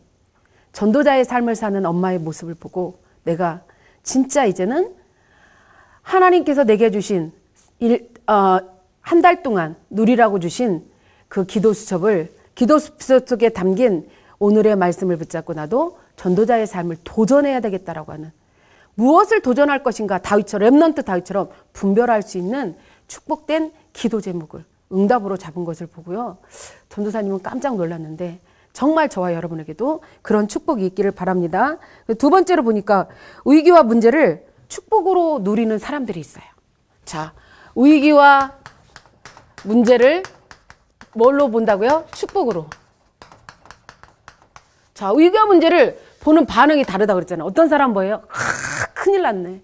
전도자의 0.73 1.25
삶을 1.25 1.55
사는 1.55 1.83
엄마의 1.83 2.19
모습을 2.19 2.53
보고 2.53 2.99
내가 3.23 3.61
진짜 4.03 4.45
이제는 4.45 4.93
하나님께서 6.03 6.65
내게 6.65 6.91
주신 6.91 7.31
어, 8.27 8.59
한 9.01 9.21
달 9.23 9.41
동안 9.41 9.75
누리라고 9.89 10.39
주신 10.39 10.85
그 11.29 11.45
기도 11.45 11.73
수첩을 11.73 12.31
기도 12.53 12.77
수첩 12.77 13.27
속에 13.27 13.49
담긴 13.49 14.07
오늘의 14.37 14.75
말씀을 14.75 15.17
붙잡고 15.17 15.53
나도 15.53 15.97
전도자의 16.17 16.67
삶을 16.67 16.97
도전해야 17.03 17.62
되겠다라고 17.62 18.12
하는 18.12 18.31
무엇을 18.95 19.41
도전할 19.41 19.83
것인가 19.83 20.17
다윗처럼 20.17 20.69
Remnant 20.69 21.05
다윗처럼 21.05 21.50
분별할 21.71 22.24
수 22.24 22.38
있는 22.38 22.75
축복된 23.07 23.71
기도 23.93 24.19
제목을 24.19 24.65
응답으로 24.91 25.38
잡은 25.38 25.63
것을 25.63 25.88
보고요. 25.88 26.38
전도사님은 26.89 27.41
깜짝 27.43 27.75
놀랐는데 27.75 28.39
정말 28.74 29.09
저와 29.09 29.33
여러분에게도 29.33 30.01
그런 30.21 30.47
축복이 30.47 30.86
있기를 30.88 31.12
바랍니다. 31.12 31.77
두 32.17 32.29
번째로 32.29 32.63
보니까 32.63 33.07
위기와 33.45 33.83
문제를 33.83 34.45
축복으로 34.67 35.39
누리는 35.43 35.77
사람들이 35.79 36.19
있어요. 36.19 36.45
자, 37.05 37.33
위기와 37.75 38.53
문제를 39.63 40.24
뭘로 41.13 41.50
본다고요? 41.50 42.05
축복으로. 42.13 42.67
자, 44.93 45.12
위기와 45.12 45.45
문제를 45.45 46.00
보는 46.27 46.46
반응이 46.46 46.84
다르다 46.84 47.13
그랬잖아요. 47.13 47.46
어떤 47.48 47.69
사람 47.69 47.93
뭐예요? 47.93 48.15
아, 48.27 48.88
큰일 48.93 49.22
났네. 49.22 49.62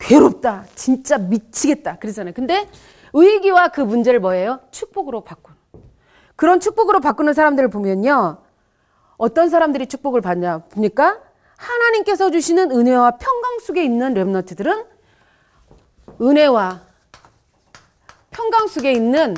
괴롭다. 0.00 0.64
진짜 0.74 1.16
미치겠다. 1.16 1.98
그러잖아요. 2.00 2.34
근데 2.34 2.68
위기와 3.12 3.68
그 3.68 3.80
문제를 3.80 4.18
뭐예요? 4.18 4.58
축복으로 4.72 5.20
바꾼. 5.20 5.54
그런 6.34 6.58
축복으로 6.58 6.98
바꾸는 6.98 7.34
사람들을 7.34 7.70
보면요. 7.70 8.38
어떤 9.16 9.48
사람들이 9.48 9.86
축복을 9.86 10.22
받냐 10.22 10.58
보니까 10.70 11.20
하나님께서 11.56 12.32
주시는 12.32 12.72
은혜와 12.72 13.12
평강 13.12 13.60
속에 13.60 13.84
있는 13.84 14.12
렘너트들은 14.12 14.84
은혜와 16.20 16.80
평강 18.32 18.66
속에 18.66 18.90
있는 18.92 19.36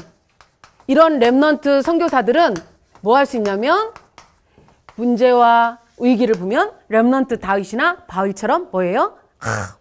이런 0.86 1.18
렘넌트 1.18 1.82
선교사들은 1.82 2.54
뭐 3.02 3.18
할 3.18 3.26
수 3.26 3.36
있냐면 3.36 3.92
문제와 4.94 5.84
위기를 5.98 6.34
보면 6.34 6.72
렘넌트 6.88 7.40
다윗이나 7.40 8.04
바울처럼 8.06 8.68
뭐예요? 8.70 9.18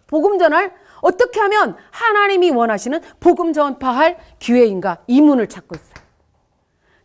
복음 0.06 0.38
전할 0.38 0.72
어떻게 1.02 1.40
하면 1.40 1.76
하나님이 1.90 2.50
원하시는 2.50 3.00
복음 3.20 3.52
전파할 3.52 4.18
기회인가 4.38 4.98
이 5.06 5.20
문을 5.20 5.48
찾고 5.48 5.76
있어요. 5.76 6.06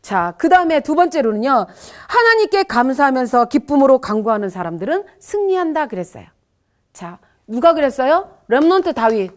자, 0.01 0.33
그 0.37 0.49
다음에 0.49 0.79
두 0.79 0.95
번째로는요, 0.95 1.67
하나님께 2.07 2.63
감사하면서 2.63 3.45
기쁨으로 3.45 3.99
강구하는 3.99 4.49
사람들은 4.49 5.03
승리한다 5.19 5.87
그랬어요. 5.87 6.25
자, 6.93 7.19
누가 7.47 7.73
그랬어요? 7.73 8.35
렘넌트 8.47 8.93
다윗. 8.93 9.31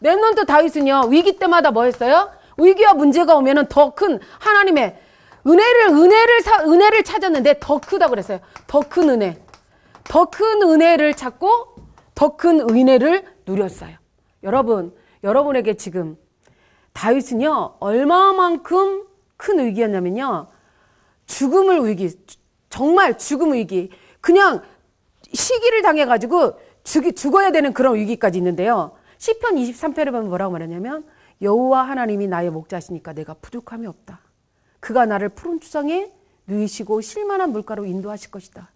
렘넌트 0.00 0.46
다윗은요, 0.46 1.08
위기 1.10 1.38
때마다 1.38 1.70
뭐 1.70 1.84
했어요? 1.84 2.30
위기와 2.56 2.94
문제가 2.94 3.36
오면은 3.36 3.66
더 3.66 3.90
큰 3.94 4.18
하나님의 4.40 4.98
은혜를, 5.48 5.88
은혜를, 5.88 6.42
사, 6.42 6.62
은혜를 6.64 7.04
찾았는데 7.04 7.54
더 7.60 7.78
크다 7.78 8.08
그랬어요. 8.08 8.40
더 8.66 8.80
큰 8.80 9.08
은혜. 9.08 9.42
더 10.04 10.26
큰 10.26 10.62
은혜를 10.62 11.14
찾고 11.14 11.76
더 12.14 12.36
큰 12.36 12.60
은혜를 12.60 13.24
누렸어요. 13.46 13.96
여러분, 14.42 14.94
여러분에게 15.24 15.74
지금 15.74 16.16
다윗은요, 16.92 17.76
얼마만큼 17.80 19.06
큰 19.36 19.66
위기였냐면요. 19.66 20.48
죽음을 21.26 21.86
위기, 21.86 22.10
정말 22.70 23.16
죽음 23.18 23.52
위기. 23.52 23.90
그냥 24.20 24.62
시기를 25.32 25.82
당해 25.82 26.06
가지고 26.06 26.58
죽이, 26.84 27.12
죽어야 27.12 27.52
되는 27.52 27.72
그런 27.72 27.94
위기까지 27.94 28.38
있는데요. 28.38 28.92
시편 29.18 29.56
23편에 29.56 30.06
보면 30.06 30.28
뭐라고 30.28 30.52
말하냐면 30.52 31.04
여호와 31.42 31.82
하나님이 31.82 32.26
나의 32.28 32.50
목자시니까 32.50 33.12
내가 33.12 33.34
부족함이 33.34 33.86
없다. 33.86 34.20
그가 34.80 35.06
나를 35.06 35.28
푸른 35.30 35.60
추장에 35.60 36.10
누이시고 36.46 37.00
실만한 37.00 37.52
물가로 37.52 37.84
인도하실 37.84 38.30
것이다. 38.30 38.70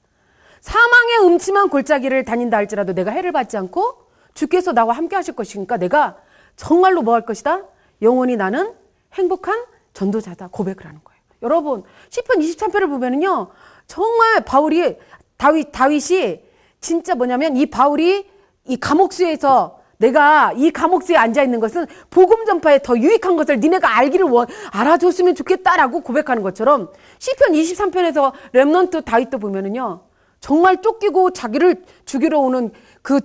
사망의 0.61 1.19
음침한 1.25 1.69
골짜기를 1.69 2.25
다닌다 2.25 2.57
할지라도 2.57 2.93
내가 2.93 3.11
해를 3.11 3.33
받지 3.33 3.57
않고 3.57 4.05
주께서 4.35 4.73
나와 4.73 4.95
함께 4.95 5.17
하실 5.17 5.35
것이니까 5.35 5.77
내가 5.77 6.17
정말로 6.57 7.03
뭐 7.03 7.15
할 7.15 7.25
것이다? 7.27 7.65
영원히 8.03 8.37
나는 8.37 8.73
행복한 9.15 9.65
전도자다 9.95 10.49
고백을 10.49 10.87
하는 10.87 11.01
거예요. 11.03 11.21
여러분, 11.43 11.83
시편 12.11 12.39
23편을 12.39 12.89
보면은요. 12.89 13.51
정말 13.87 14.45
바울이 14.45 14.97
다윗 15.37 15.73
다윗이 15.73 16.41
진짜 16.81 17.15
뭐냐면 17.15 17.57
이 17.57 17.67
바울이 17.67 18.31
이 18.65 18.77
감옥수에서 18.77 19.82
내가 19.99 20.53
이 20.57 20.71
감옥수에 20.71 21.17
앉아 21.17 21.43
있는 21.43 21.61
것은 21.61 21.87
복음 22.11 22.45
전파에 22.45 22.81
더 22.83 22.99
유익한 22.99 23.37
것을 23.37 23.61
니네가 23.61 23.97
알기를 23.99 24.27
원 24.27 24.47
알아줬으면 24.73 25.35
좋겠다라고 25.35 26.01
고백하는 26.01 26.43
것처럼 26.43 26.91
시편 27.19 27.53
23편에서 27.53 28.33
렘넌트 28.53 29.03
다윗도 29.03 29.39
보면은요. 29.39 30.01
정말 30.41 30.83
쫓기고 30.83 31.31
자기를 31.31 31.85
죽이러 32.05 32.41
오는 32.41 32.73
그 33.01 33.21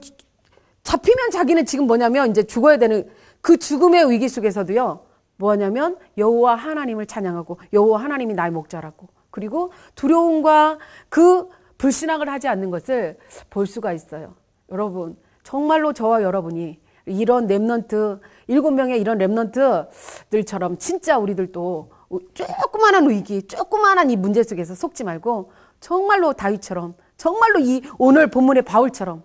잡히면 0.83 1.31
자기는 1.31 1.65
지금 1.65 1.87
뭐냐면 1.87 2.29
이제 2.29 2.43
죽어야 2.43 2.77
되는 2.77 3.09
그 3.41 3.57
죽음의 3.57 4.11
위기 4.11 4.29
속에서도요. 4.29 5.05
뭐냐면 5.37 5.97
여호와 6.17 6.55
하나님을 6.55 7.05
찬양하고 7.05 7.59
여호와 7.73 8.03
하나님이 8.03 8.33
나의 8.33 8.51
목자라고 8.51 9.07
그리고 9.31 9.71
두려움과 9.95 10.79
그 11.09 11.47
불신앙을 11.77 12.29
하지 12.29 12.47
않는 12.47 12.71
것을 12.71 13.17
볼 13.49 13.67
수가 13.67 13.93
있어요. 13.93 14.35
여러분 14.71 15.15
정말로 15.47 15.93
저와 15.93 16.23
여러분이 16.23 16.77
이런 17.05 17.47
Remnant 17.47 18.19
일곱 18.47 18.71
명의 18.71 18.99
이런 18.99 19.17
Remnant들처럼 19.17 20.77
진짜 20.77 21.17
우리들도 21.17 21.89
조그마한 22.33 23.09
위기, 23.09 23.41
조그마한 23.43 24.09
이 24.09 24.17
문제 24.17 24.43
속에서 24.43 24.75
속지 24.75 25.05
말고 25.05 25.53
정말로 25.79 26.33
다윗처럼 26.33 26.95
정말로 27.15 27.59
이 27.59 27.81
오늘 27.97 28.29
본문의 28.29 28.63
바울처럼 28.63 29.23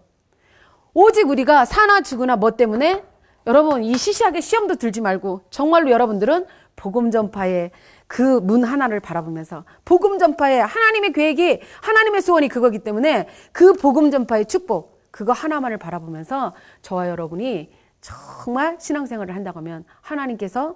오직 0.94 1.28
우리가 1.28 1.64
사나 1.64 2.02
죽으나 2.02 2.36
뭐 2.36 2.52
때문에 2.52 3.02
여러분 3.48 3.82
이 3.82 3.98
시시하게 3.98 4.42
시험도 4.42 4.76
들지 4.76 5.00
말고 5.00 5.40
정말로 5.50 5.90
여러분들은 5.90 6.46
복음 6.76 7.10
전파의 7.10 7.72
그 8.06 8.40
문 8.40 8.62
하나를 8.62 9.00
바라보면서 9.00 9.64
복음 9.84 10.20
전파의 10.20 10.64
하나님의 10.64 11.14
계획이 11.14 11.62
하나님의 11.80 12.22
소원이 12.22 12.46
그거기 12.46 12.78
때문에 12.78 13.26
그 13.50 13.72
복음 13.72 14.12
전파의 14.12 14.46
축복 14.46 14.91
그거 15.12 15.32
하나만을 15.32 15.78
바라보면서 15.78 16.54
저와 16.80 17.08
여러분이 17.08 17.70
정말 18.00 18.78
신앙생활을 18.80 19.36
한다고 19.36 19.60
하면 19.60 19.84
하나님께서 20.00 20.74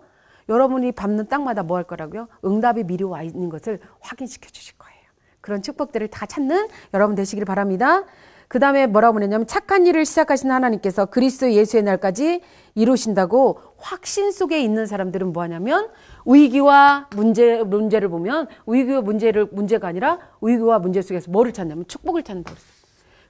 여러분이 0.49 0.93
밟는 0.93 1.27
땅마다 1.27 1.65
뭐 1.65 1.77
할 1.77 1.85
거라고요? 1.85 2.29
응답이 2.45 2.85
미리 2.85 3.03
와 3.03 3.23
있는 3.23 3.49
것을 3.49 3.81
확인시켜 3.99 4.49
주실 4.51 4.79
거예요. 4.79 5.01
그런 5.41 5.63
축복들을 5.63 6.07
다 6.09 6.27
찾는 6.27 6.69
여러분 6.95 7.17
되시길 7.17 7.45
바랍니다. 7.45 8.05
그 8.49 8.61
다음에 8.61 8.87
뭐라고 8.87 9.15
보냈냐면 9.15 9.49
착한 9.49 9.87
일을 9.87 10.05
시작하신 10.05 10.53
하나님께서 10.53 11.07
그리스도 11.07 11.51
예수의 11.51 11.83
날까지 11.83 12.43
이루신다고 12.77 13.59
확신 13.77 14.31
속에 14.31 14.61
있는 14.63 14.87
사람들은 14.87 15.33
뭐 15.33 15.43
하냐면 15.43 15.89
위기와 16.25 17.09
문제, 17.17 17.65
문제를 17.65 18.09
보면 18.09 18.47
위기와 18.69 19.01
문제를, 19.01 19.49
문제가 19.51 19.89
아니라 19.89 20.21
위기와 20.41 20.79
문제 20.79 21.03
속에서 21.03 21.29
뭐를 21.33 21.53
찾냐면 21.53 21.89
축복을 21.89 22.23
찾는 22.23 22.45
거예요. 22.45 22.59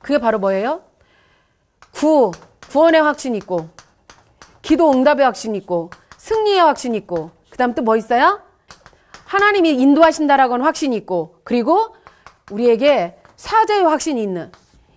그게 0.02 0.18
바로 0.18 0.38
뭐예요? 0.38 0.82
구, 1.96 2.30
구원의 2.70 3.00
확신 3.00 3.34
있고 3.36 3.70
기도 4.60 4.92
응답의 4.92 5.24
확신 5.24 5.54
있고 5.54 5.88
승리의 6.18 6.58
확신 6.58 6.94
있고 6.94 7.30
그 7.48 7.56
다음 7.56 7.74
또 7.74 7.82
뭐 7.82 7.96
있어요? 7.96 8.42
하나님이 9.24 9.70
인도하신다라고 9.70 10.54
하는 10.54 10.66
확신이 10.66 10.94
있고 10.96 11.40
그리고 11.42 11.96
우리에게 12.50 13.18
사자의 13.36 13.84
확신이 13.84 14.22
있는 14.22 14.52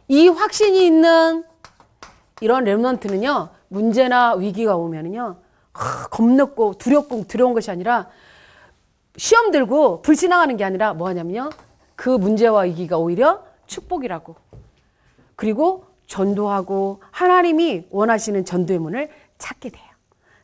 이 0.09 0.27
확신이 0.27 0.85
있는 0.85 1.45
이런 2.41 2.65
렘넌트는요 2.65 3.47
문제나 3.69 4.33
위기가 4.33 4.75
오면은요 4.75 5.37
아, 5.73 6.07
겁먹고 6.11 6.73
두렵고 6.73 7.27
두려운 7.27 7.53
것이 7.53 7.71
아니라 7.71 8.09
시험 9.15 9.51
들고 9.51 10.01
불신앙하는 10.01 10.57
게 10.57 10.65
아니라 10.65 10.93
뭐 10.93 11.07
하냐면요 11.07 11.49
그 11.95 12.09
문제와 12.09 12.63
위기가 12.63 12.97
오히려 12.97 13.43
축복이라고 13.67 14.35
그리고 15.37 15.88
전도하고 16.09 17.01
하나님이 17.11 17.87
원하시는 17.91 18.43
전도의 18.43 18.79
문을 18.79 19.09
찾게 19.37 19.69
돼요. 19.69 19.85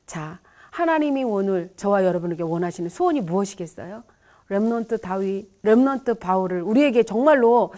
자, 0.06 0.40
하나님이 0.70 1.24
오늘 1.24 1.72
저와 1.76 2.06
여러분에게 2.06 2.44
원하시는 2.44 2.90
소원이 2.90 3.22
무엇이겠어요? 3.22 4.04
렘넌트 4.48 5.00
다윗, 5.00 5.50
렘넌트 5.64 6.16
바울을 6.16 6.62
우리에게 6.62 7.04
정말로 7.04 7.74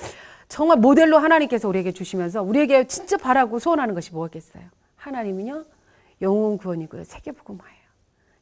정말 0.49 0.77
모델로 0.77 1.17
하나님께서 1.17 1.67
우리에게 1.67 1.93
주시면서 1.93 2.43
우리에게 2.43 2.87
진짜 2.87 3.17
바라고 3.17 3.57
소원하는 3.59 3.95
것이 3.95 4.11
무엇겠어요? 4.11 4.63
하나님은요 4.97 5.65
영혼 6.21 6.57
구원이고요 6.57 7.05
세계 7.05 7.31
복음화예요. 7.31 7.77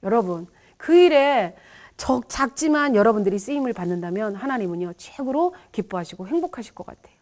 여러분 0.03 0.47
그 0.77 0.95
일에 0.95 1.55
적 1.97 2.27
작지만 2.27 2.95
여러분들이 2.95 3.38
쓰임을 3.38 3.73
받는다면 3.73 4.36
하나님은요 4.36 4.93
최고로 4.97 5.53
기뻐하시고 5.71 6.27
행복하실 6.27 6.73
것 6.73 6.86
같아요. 6.86 7.15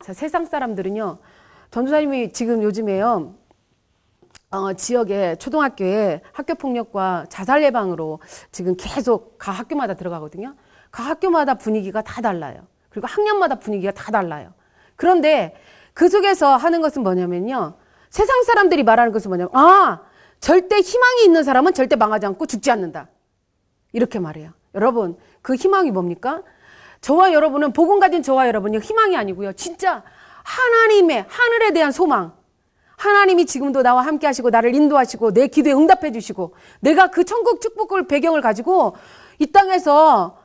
자 0.00 0.12
세상 0.12 0.46
사람들은요 0.46 1.18
전도사님이 1.70 2.32
지금 2.32 2.62
요즘에요 2.62 3.34
어, 4.50 4.72
지역에 4.72 5.36
초등학교에 5.36 6.22
학교 6.32 6.54
폭력과 6.54 7.26
자살 7.28 7.62
예방으로 7.62 8.18
지금 8.50 8.74
계속 8.76 9.38
각 9.38 9.52
학교마다 9.52 9.94
들어가거든요. 9.94 10.56
각 10.90 11.04
학교마다 11.04 11.54
분위기가 11.54 12.02
다 12.02 12.20
달라요. 12.20 12.66
그리고 12.88 13.06
학년마다 13.06 13.60
분위기가 13.60 13.92
다 13.92 14.10
달라요. 14.10 14.52
그런데 14.96 15.54
그 15.94 16.08
속에서 16.08 16.56
하는 16.56 16.82
것은 16.82 17.04
뭐냐면요. 17.04 17.74
세상 18.10 18.42
사람들이 18.42 18.82
말하는 18.82 19.12
것은 19.12 19.28
뭐냐면, 19.28 19.50
아, 19.54 20.00
절대 20.40 20.80
희망이 20.80 21.24
있는 21.24 21.44
사람은 21.44 21.74
절대 21.74 21.94
망하지 21.94 22.26
않고 22.26 22.46
죽지 22.46 22.72
않는다. 22.72 23.08
이렇게 23.92 24.18
말해요. 24.18 24.50
여러분, 24.74 25.16
그 25.42 25.54
희망이 25.54 25.92
뭡니까? 25.92 26.42
저와 27.00 27.32
여러분은, 27.32 27.72
복음 27.72 28.00
가진 28.00 28.22
저와 28.22 28.48
여러분이 28.48 28.78
희망이 28.78 29.16
아니고요. 29.16 29.52
진짜 29.52 30.02
하나님의, 30.44 31.26
하늘에 31.28 31.72
대한 31.72 31.92
소망. 31.92 32.32
하나님이 32.96 33.46
지금도 33.46 33.82
나와 33.82 34.02
함께 34.02 34.26
하시고 34.26 34.50
나를 34.50 34.74
인도하시고 34.74 35.32
내 35.32 35.46
기도에 35.46 35.72
응답해 35.72 36.12
주시고 36.12 36.54
내가 36.80 37.06
그 37.06 37.24
천국 37.24 37.62
축복을 37.62 38.06
배경을 38.06 38.42
가지고 38.42 38.94
이 39.38 39.46
땅에서 39.46 40.38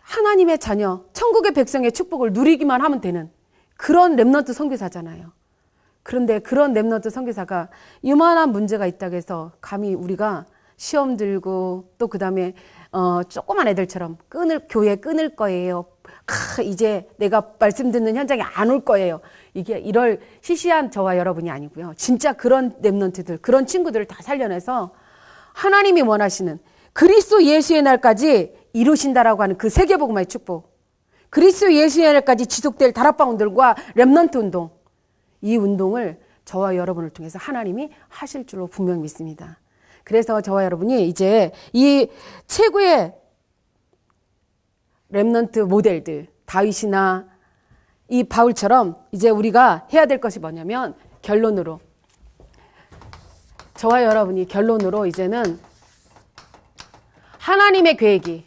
하나님의 0.00 0.58
자녀, 0.58 1.04
천국의 1.12 1.52
백성의 1.52 1.92
축복을 1.92 2.32
누리기만 2.32 2.80
하면 2.80 3.00
되는 3.00 3.30
그런 3.76 4.16
Remnant 4.16 4.52
선교사잖아요. 4.52 5.32
그런데 6.02 6.40
그런 6.40 6.74
Remnant 6.74 7.10
선교사가 7.10 7.68
이만한 8.02 8.50
문제가 8.50 8.86
있다고 8.86 9.14
해서 9.14 9.52
감히 9.60 9.94
우리가 9.94 10.46
시험 10.76 11.16
들고 11.16 11.92
또 11.98 12.08
그다음에 12.08 12.54
어 12.90 13.22
조그만 13.22 13.68
애들처럼 13.68 14.18
끊을 14.28 14.66
교회 14.68 14.96
끊을 14.96 15.36
거예요. 15.36 15.86
아, 16.26 16.62
이제 16.62 17.08
내가 17.16 17.52
말씀 17.58 17.90
듣는 17.90 18.16
현장에 18.16 18.42
안 18.42 18.70
올 18.70 18.84
거예요. 18.84 19.20
이게 19.54 19.78
이럴 19.78 20.20
시시한 20.40 20.90
저와 20.90 21.16
여러분이 21.18 21.50
아니고요. 21.50 21.94
진짜 21.96 22.32
그런 22.32 22.80
Remnant들, 22.80 23.42
그런 23.42 23.66
친구들을 23.66 24.06
다 24.06 24.22
살려내서 24.22 24.92
하나님이 25.52 26.02
원하시는 26.02 26.58
그리스도 26.92 27.42
예수의 27.42 27.82
날까지 27.82 28.54
이루신다라고 28.72 29.42
하는 29.42 29.58
그 29.58 29.68
세계복음화의 29.68 30.26
축복. 30.26 30.72
그리스도 31.30 31.72
예수의 31.72 32.12
날까지 32.12 32.46
지속될 32.46 32.92
다락방들과 32.92 33.74
Remnant 33.96 34.36
운동. 34.36 34.70
이 35.40 35.56
운동을 35.56 36.20
저와 36.44 36.76
여러분을 36.76 37.10
통해서 37.10 37.38
하나님이 37.38 37.90
하실 38.08 38.46
줄로 38.46 38.66
분명히 38.66 39.00
믿습니다. 39.00 39.58
그래서 40.04 40.40
저와 40.40 40.64
여러분이 40.64 41.06
이제 41.08 41.52
이 41.72 42.08
최고의 42.46 43.14
Remnant 45.12 45.66
모델들 45.66 46.28
다윗이나 46.46 47.26
이 48.08 48.24
바울처럼 48.24 48.96
이제 49.12 49.30
우리가 49.30 49.86
해야 49.92 50.06
될 50.06 50.20
것이 50.20 50.38
뭐냐면 50.38 50.94
결론으로 51.22 51.80
저와 53.74 54.04
여러분이 54.04 54.46
결론으로 54.46 55.06
이제는 55.06 55.58
하나님의 57.38 57.96
계획이 57.96 58.46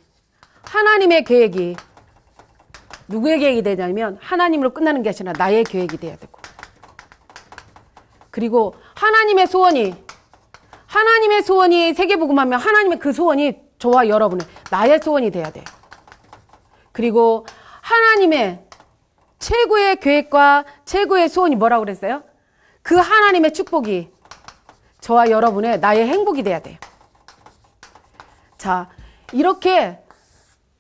하나님의 0.64 1.24
계획이 1.24 1.76
누구의 3.08 3.40
계획이 3.40 3.62
되냐면 3.62 4.18
하나님으로 4.22 4.74
끝나는 4.74 5.04
게 5.04 5.10
아니라 5.10 5.34
나의 5.38 5.64
계획이 5.64 5.98
돼야 5.98 6.16
되고 6.16 6.40
그리고 8.32 8.76
하나님의 8.96 9.48
소원이 9.48 9.94
하나님의 10.88 11.44
소원이 11.44 11.94
세계복음하면 11.94 12.60
하나님의 12.60 13.00
그 13.00 13.12
소원이 13.14 13.60
저와 13.78 14.08
여러분의 14.08 14.48
나의 14.72 15.00
소원이 15.04 15.30
돼야 15.32 15.52
돼요. 15.52 15.64
그리고 16.96 17.46
하나님의 17.82 18.66
최고의 19.38 20.00
계획과 20.00 20.64
최고의 20.86 21.28
소원이 21.28 21.58
뭐라고 21.58 21.84
그랬어요? 21.84 22.24
그 22.82 22.96
하나님의 22.96 23.52
축복이 23.52 24.10
저와 25.02 25.30
여러분의 25.30 25.82
나의 25.82 26.08
행복이 26.08 26.42
돼야 26.42 26.60
돼요. 26.60 26.78
자, 28.58 28.90
이렇게 29.34 30.00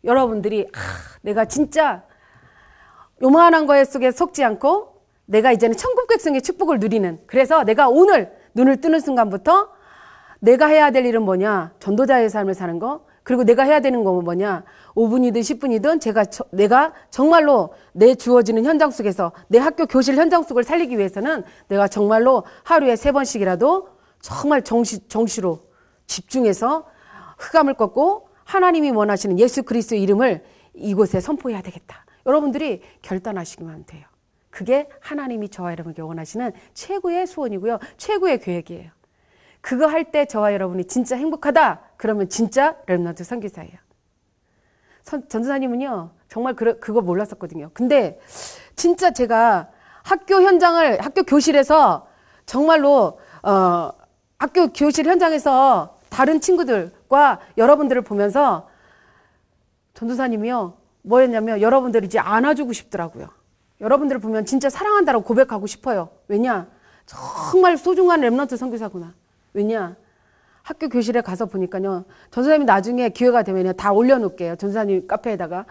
여러분들이 0.05 0.69
아, 0.73 0.79
내가 1.21 1.43
진짜 1.43 2.03
요만한 3.21 3.67
거에 3.67 3.83
속에 3.83 4.11
속지 4.11 4.41
않고 4.41 5.01
내가 5.25 5.51
이제는 5.51 5.75
천국 5.75 6.07
백성의 6.07 6.43
축복을 6.43 6.79
누리는 6.79 7.19
그래서 7.27 7.65
내가 7.65 7.89
오늘 7.89 8.31
눈을 8.53 8.79
뜨는 8.79 9.01
순간부터 9.01 9.69
내가 10.39 10.67
해야 10.67 10.91
될 10.91 11.05
일은 11.05 11.23
뭐냐? 11.23 11.73
전도자의 11.79 12.29
삶을 12.29 12.53
사는 12.53 12.79
거. 12.79 13.05
그리고 13.25 13.43
내가 13.43 13.63
해야 13.63 13.79
되는 13.79 14.03
건 14.03 14.23
뭐냐? 14.23 14.63
5분이든 14.93 15.39
10분이든 15.39 15.99
제가 15.99 16.25
저, 16.25 16.45
내가 16.51 16.93
정말로 17.09 17.73
내 17.91 18.13
주어지는 18.13 18.63
현장 18.63 18.91
속에서 18.91 19.31
내 19.47 19.57
학교 19.57 19.87
교실 19.87 20.15
현장 20.15 20.43
속을 20.43 20.63
살리기 20.63 20.95
위해서는 20.99 21.43
내가 21.67 21.87
정말로 21.87 22.43
하루에 22.63 22.95
세 22.95 23.11
번씩이라도 23.11 23.89
정말 24.21 24.61
정시, 24.61 25.07
정시로 25.07 25.59
집중해서 26.05 26.85
흑암을 27.39 27.73
꺾고 27.73 28.29
하나님이 28.43 28.91
원하시는 28.91 29.39
예수 29.39 29.63
그리스도의 29.63 30.03
이름을 30.03 30.43
이곳에 30.75 31.19
선포해야 31.19 31.63
되겠다. 31.63 32.05
여러분들이 32.27 32.83
결단하시기만 33.01 33.85
돼요. 33.87 34.05
그게 34.51 34.87
하나님이 34.99 35.49
저와 35.49 35.71
여러분에게 35.71 36.03
원하시는 36.03 36.51
최고의 36.75 37.25
소원이고요. 37.25 37.79
최고의 37.97 38.39
계획이에요. 38.39 38.91
그거 39.65 39.87
할 39.87 40.11
때 40.11 40.25
저와 40.25 40.53
여러분이 40.53 40.85
진짜 40.85 41.15
행복하다. 41.15 41.79
그러면 41.97 42.29
진짜 42.29 42.75
렘넌트 42.85 43.23
선교사예요. 43.23 43.73
전도사님은요, 45.27 46.11
정말 46.29 46.53
그, 46.55 46.79
그거 46.79 47.01
몰랐었거든요. 47.01 47.71
근데 47.73 48.19
진짜 48.75 49.09
제가 49.09 49.69
학교 50.03 50.43
현장을, 50.43 51.01
학교 51.03 51.23
교실에서 51.23 52.05
정말로, 52.45 53.19
어, 53.41 53.89
학교 54.37 54.71
교실 54.71 55.07
현장에서 55.07 55.97
다른 56.09 56.39
친구들과 56.41 57.39
여러분들을 57.57 58.03
보면서 58.03 58.69
전도사님이요, 59.95 60.77
뭐였냐면 61.01 61.61
여러분들 61.61 62.03
이제 62.03 62.19
안아주고 62.19 62.71
싶더라고요. 62.71 63.29
여러분들을 63.81 64.21
보면 64.21 64.45
진짜 64.45 64.69
사랑한다고 64.69 65.23
고백하고 65.23 65.65
싶어요. 65.65 66.09
왜냐? 66.27 66.67
정말 67.07 67.77
소중한 67.77 68.21
렘넌트 68.21 68.57
선교사구나. 68.57 69.15
왜냐? 69.55 69.95
학교 70.61 70.89
교실에 70.89 71.21
가서 71.21 71.45
보니까요. 71.45 72.05
전사님이 72.31 72.65
나중에 72.65 73.09
기회가 73.09 73.43
되면 73.43 73.75
다 73.75 73.91
올려놓을게요. 73.93 74.57
전사님 74.57 75.07
카페에다가. 75.07 75.65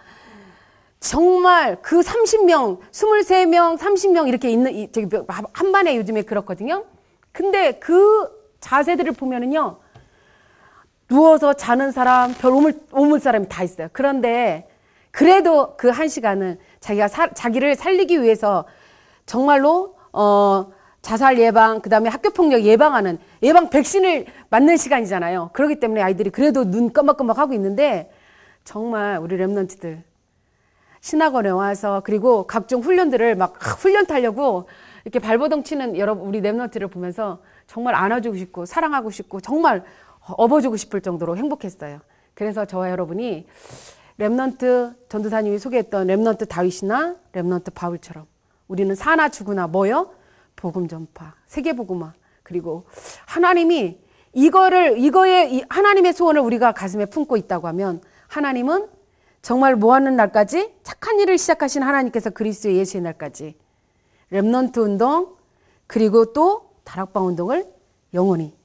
정말 1.01 1.77
그 1.83 2.01
30명, 2.01 2.81
23명, 2.90 3.77
30명 3.77 4.27
이렇게 4.29 4.51
있는, 4.51 4.90
저기 4.90 5.07
한 5.53 5.73
반에 5.73 5.97
요즘에 5.99 6.23
그렇거든요. 6.23 6.85
근데 7.31 7.73
그 7.73 8.31
자세들을 8.61 9.12
보면은요. 9.12 9.79
누워서 11.09 11.53
자는 11.53 11.92
사람, 11.92 12.33
별 12.35 12.53
오물, 12.53 12.81
오물 12.92 13.20
사람이 13.20 13.49
다 13.51 13.62
있어요. 13.62 13.88
그런데 13.92 14.66
그래도 15.11 15.77
그 15.77 15.90
한 15.90 16.09
시간은 16.09 16.59
자기가 16.81 17.09
사, 17.09 17.29
자기를 17.29 17.75
살리기 17.75 18.23
위해서 18.23 18.64
정말로, 19.27 19.97
어, 20.12 20.73
자살 21.04 21.38
예방, 21.38 21.80
그 21.80 21.90
다음에 21.90 22.08
학교 22.08 22.30
폭력 22.30 22.62
예방하는 22.62 23.18
예방 23.42 23.68
백신을 23.68 24.24
맞는 24.48 24.78
시간이잖아요. 24.78 25.50
그렇기 25.52 25.78
때문에 25.78 26.00
아이들이 26.00 26.30
그래도 26.30 26.64
눈 26.64 26.94
껌벅껌벅 26.94 27.38
하고 27.38 27.52
있는데 27.52 28.10
정말 28.64 29.18
우리 29.18 29.36
랩런트들 29.36 30.00
신학원에 31.02 31.50
와서 31.50 32.00
그리고 32.02 32.46
각종 32.46 32.80
훈련들을 32.80 33.34
막 33.36 33.54
훈련 33.82 34.06
타려고 34.06 34.66
이렇게 35.04 35.18
발버둥 35.18 35.62
치는 35.62 35.98
여러분 35.98 36.26
우리 36.26 36.40
랩런트를 36.40 36.90
보면서 36.90 37.42
정말 37.66 37.94
안아주고 37.94 38.38
싶고 38.38 38.64
사랑하고 38.64 39.10
싶고 39.10 39.42
정말 39.42 39.84
업어주고 40.20 40.78
싶을 40.78 41.02
정도로 41.02 41.36
행복했어요. 41.36 42.00
그래서 42.32 42.64
저와 42.64 42.90
여러분이 42.90 43.46
Remnant 44.18 44.94
전도사님이 45.10 45.58
소개했던 45.58 46.06
Remnant 46.07 46.48
다윗이나 46.48 47.16
Remnant 47.35 47.74
바울처럼 47.74 48.24
우리는 48.68 48.94
사나 48.94 49.28
죽으나 49.28 49.66
뭐요? 49.66 50.23
복음 50.56 50.88
전파, 50.88 51.34
세계 51.46 51.74
복음화 51.74 52.14
그리고 52.42 52.86
하나님이 53.26 54.00
이거를 54.32 54.98
이거에 54.98 55.62
하나님의 55.68 56.12
소원을 56.12 56.40
우리가 56.40 56.72
가슴에 56.72 57.06
품고 57.06 57.36
있다고 57.36 57.68
하면 57.68 58.00
하나님은 58.28 58.88
정말 59.42 59.76
모하는 59.76 60.16
날까지 60.16 60.74
착한 60.82 61.20
일을 61.20 61.38
시작하신 61.38 61.82
하나님께서 61.82 62.30
그리스도의 62.30 62.76
예수의 62.76 63.02
날까지 63.02 63.56
Remnant 64.33 64.78
운동 64.78 65.36
그리고 65.86 66.32
또 66.32 66.70
다락방 66.84 67.26
운동을 67.26 67.66
영원히 68.14 68.56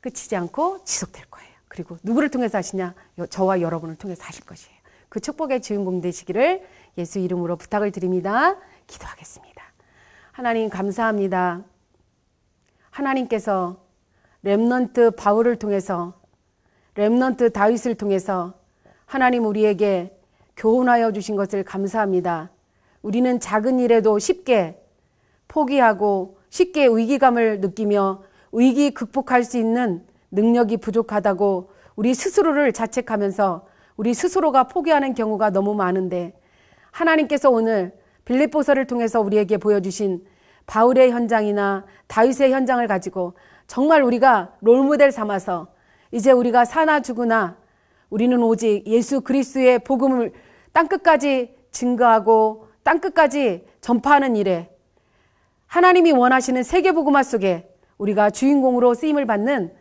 끝이지 0.00 0.36
않고 0.36 0.84
지속될 0.84 1.26
거예요. 1.30 1.50
그리고 1.68 1.98
누구를 2.02 2.30
통해서 2.30 2.58
하시냐? 2.58 2.94
저와 3.28 3.60
여러분을 3.60 3.96
통해서 3.96 4.24
하실 4.24 4.44
것이에요. 4.44 4.76
그 5.08 5.20
축복의 5.20 5.60
주인공 5.62 6.00
되시기를 6.00 6.66
예수 6.98 7.18
이름으로 7.18 7.56
부탁을 7.56 7.92
드립니다. 7.92 8.56
기도하겠습니다. 8.86 9.55
하나님 10.36 10.68
감사합니다. 10.68 11.64
하나님께서 12.90 13.78
렘넌트 14.42 15.12
바울을 15.12 15.56
통해서 15.56 16.12
렘넌트 16.94 17.52
다윗을 17.52 17.94
통해서 17.94 18.52
하나님 19.06 19.46
우리에게 19.46 20.14
교훈하여 20.58 21.12
주신 21.12 21.36
것을 21.36 21.64
감사합니다. 21.64 22.50
우리는 23.00 23.40
작은 23.40 23.78
일에도 23.78 24.18
쉽게 24.18 24.78
포기하고 25.48 26.36
쉽게 26.50 26.86
위기감을 26.86 27.62
느끼며 27.62 28.22
위기 28.52 28.90
극복할 28.90 29.42
수 29.42 29.56
있는 29.56 30.04
능력이 30.32 30.76
부족하다고 30.76 31.70
우리 31.96 32.12
스스로를 32.12 32.74
자책하면서 32.74 33.66
우리 33.96 34.12
스스로가 34.12 34.64
포기하는 34.64 35.14
경우가 35.14 35.48
너무 35.48 35.74
많은데 35.74 36.38
하나님께서 36.90 37.48
오늘 37.48 37.98
빌립보서를 38.26 38.86
통해서 38.86 39.20
우리에게 39.20 39.56
보여주신 39.56 40.24
바울의 40.66 41.12
현장이나 41.12 41.86
다윗의 42.08 42.52
현장을 42.52 42.86
가지고 42.86 43.34
정말 43.66 44.02
우리가 44.02 44.52
롤모델 44.60 45.10
삼아서 45.10 45.68
이제 46.12 46.30
우리가 46.32 46.64
사나 46.64 47.00
죽으나 47.00 47.56
우리는 48.10 48.40
오직 48.42 48.84
예수 48.86 49.22
그리스도의 49.22 49.80
복음을 49.80 50.32
땅끝까지 50.72 51.54
증거하고 51.70 52.68
땅끝까지 52.82 53.64
전파하는 53.80 54.36
일에 54.36 54.70
하나님이 55.66 56.12
원하시는 56.12 56.62
세계 56.62 56.92
복음화 56.92 57.22
속에 57.22 57.68
우리가 57.98 58.30
주인공으로 58.30 58.94
쓰임을 58.94 59.26
받는 59.26 59.72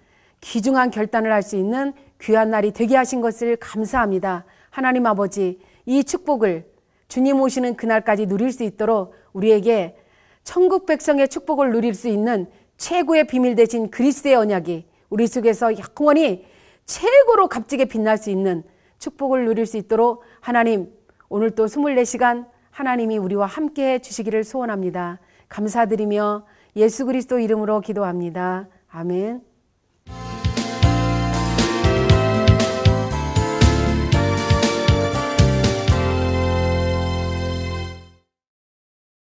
귀중한 0.42 0.92
결단을 0.92 1.32
할 1.32 1.42
수 1.44 1.56
있는 1.56 1.94
귀한 2.22 2.50
날이 2.50 2.72
되게 2.72 2.96
하신 2.96 3.22
것을 3.22 3.58
감사합니다. 3.58 4.46
하나님 4.70 5.06
아버지, 5.06 5.60
이 5.86 6.04
축복을 6.04 6.66
주님 7.08 7.39
오시는 7.41 7.76
그날까지 7.76 8.28
누릴 8.28 8.52
수 8.52 8.63
있도록 8.63 9.13
우리에게 9.34 9.98
천국 10.44 10.86
백성의 10.86 11.28
축복을 11.28 11.72
누릴 11.72 11.94
수 11.94 12.08
있는 12.08 12.48
최고의 12.78 13.28
비밀 13.28 13.56
대신 13.56 13.89
그리스의 13.89 14.36
언약이 14.36 14.86
우리 15.10 15.28
속에서 15.28 15.72
영원히 15.78 16.46
최고로 16.86 17.48
값지게 17.48 17.86
빛날 17.86 18.18
수 18.18 18.30
있는 18.30 18.63
축복을 19.00 19.46
누릴 19.46 19.65
수 19.65 19.78
있도록 19.78 20.24
하나님 20.39 20.91
오늘 21.30 21.52
또 21.52 21.65
24시간 21.65 22.48
하나님이 22.72 23.18
우리와 23.18 23.46
함께 23.46 23.94
해 23.94 24.00
주시기를 24.00 24.44
소원합니다. 24.44 25.20
감사드리며 25.50 26.46
예수 26.76 27.06
그리스도 27.06 27.39
이름으로 27.39 27.82
기도합니다. 27.82 28.68
아멘. 28.89 29.55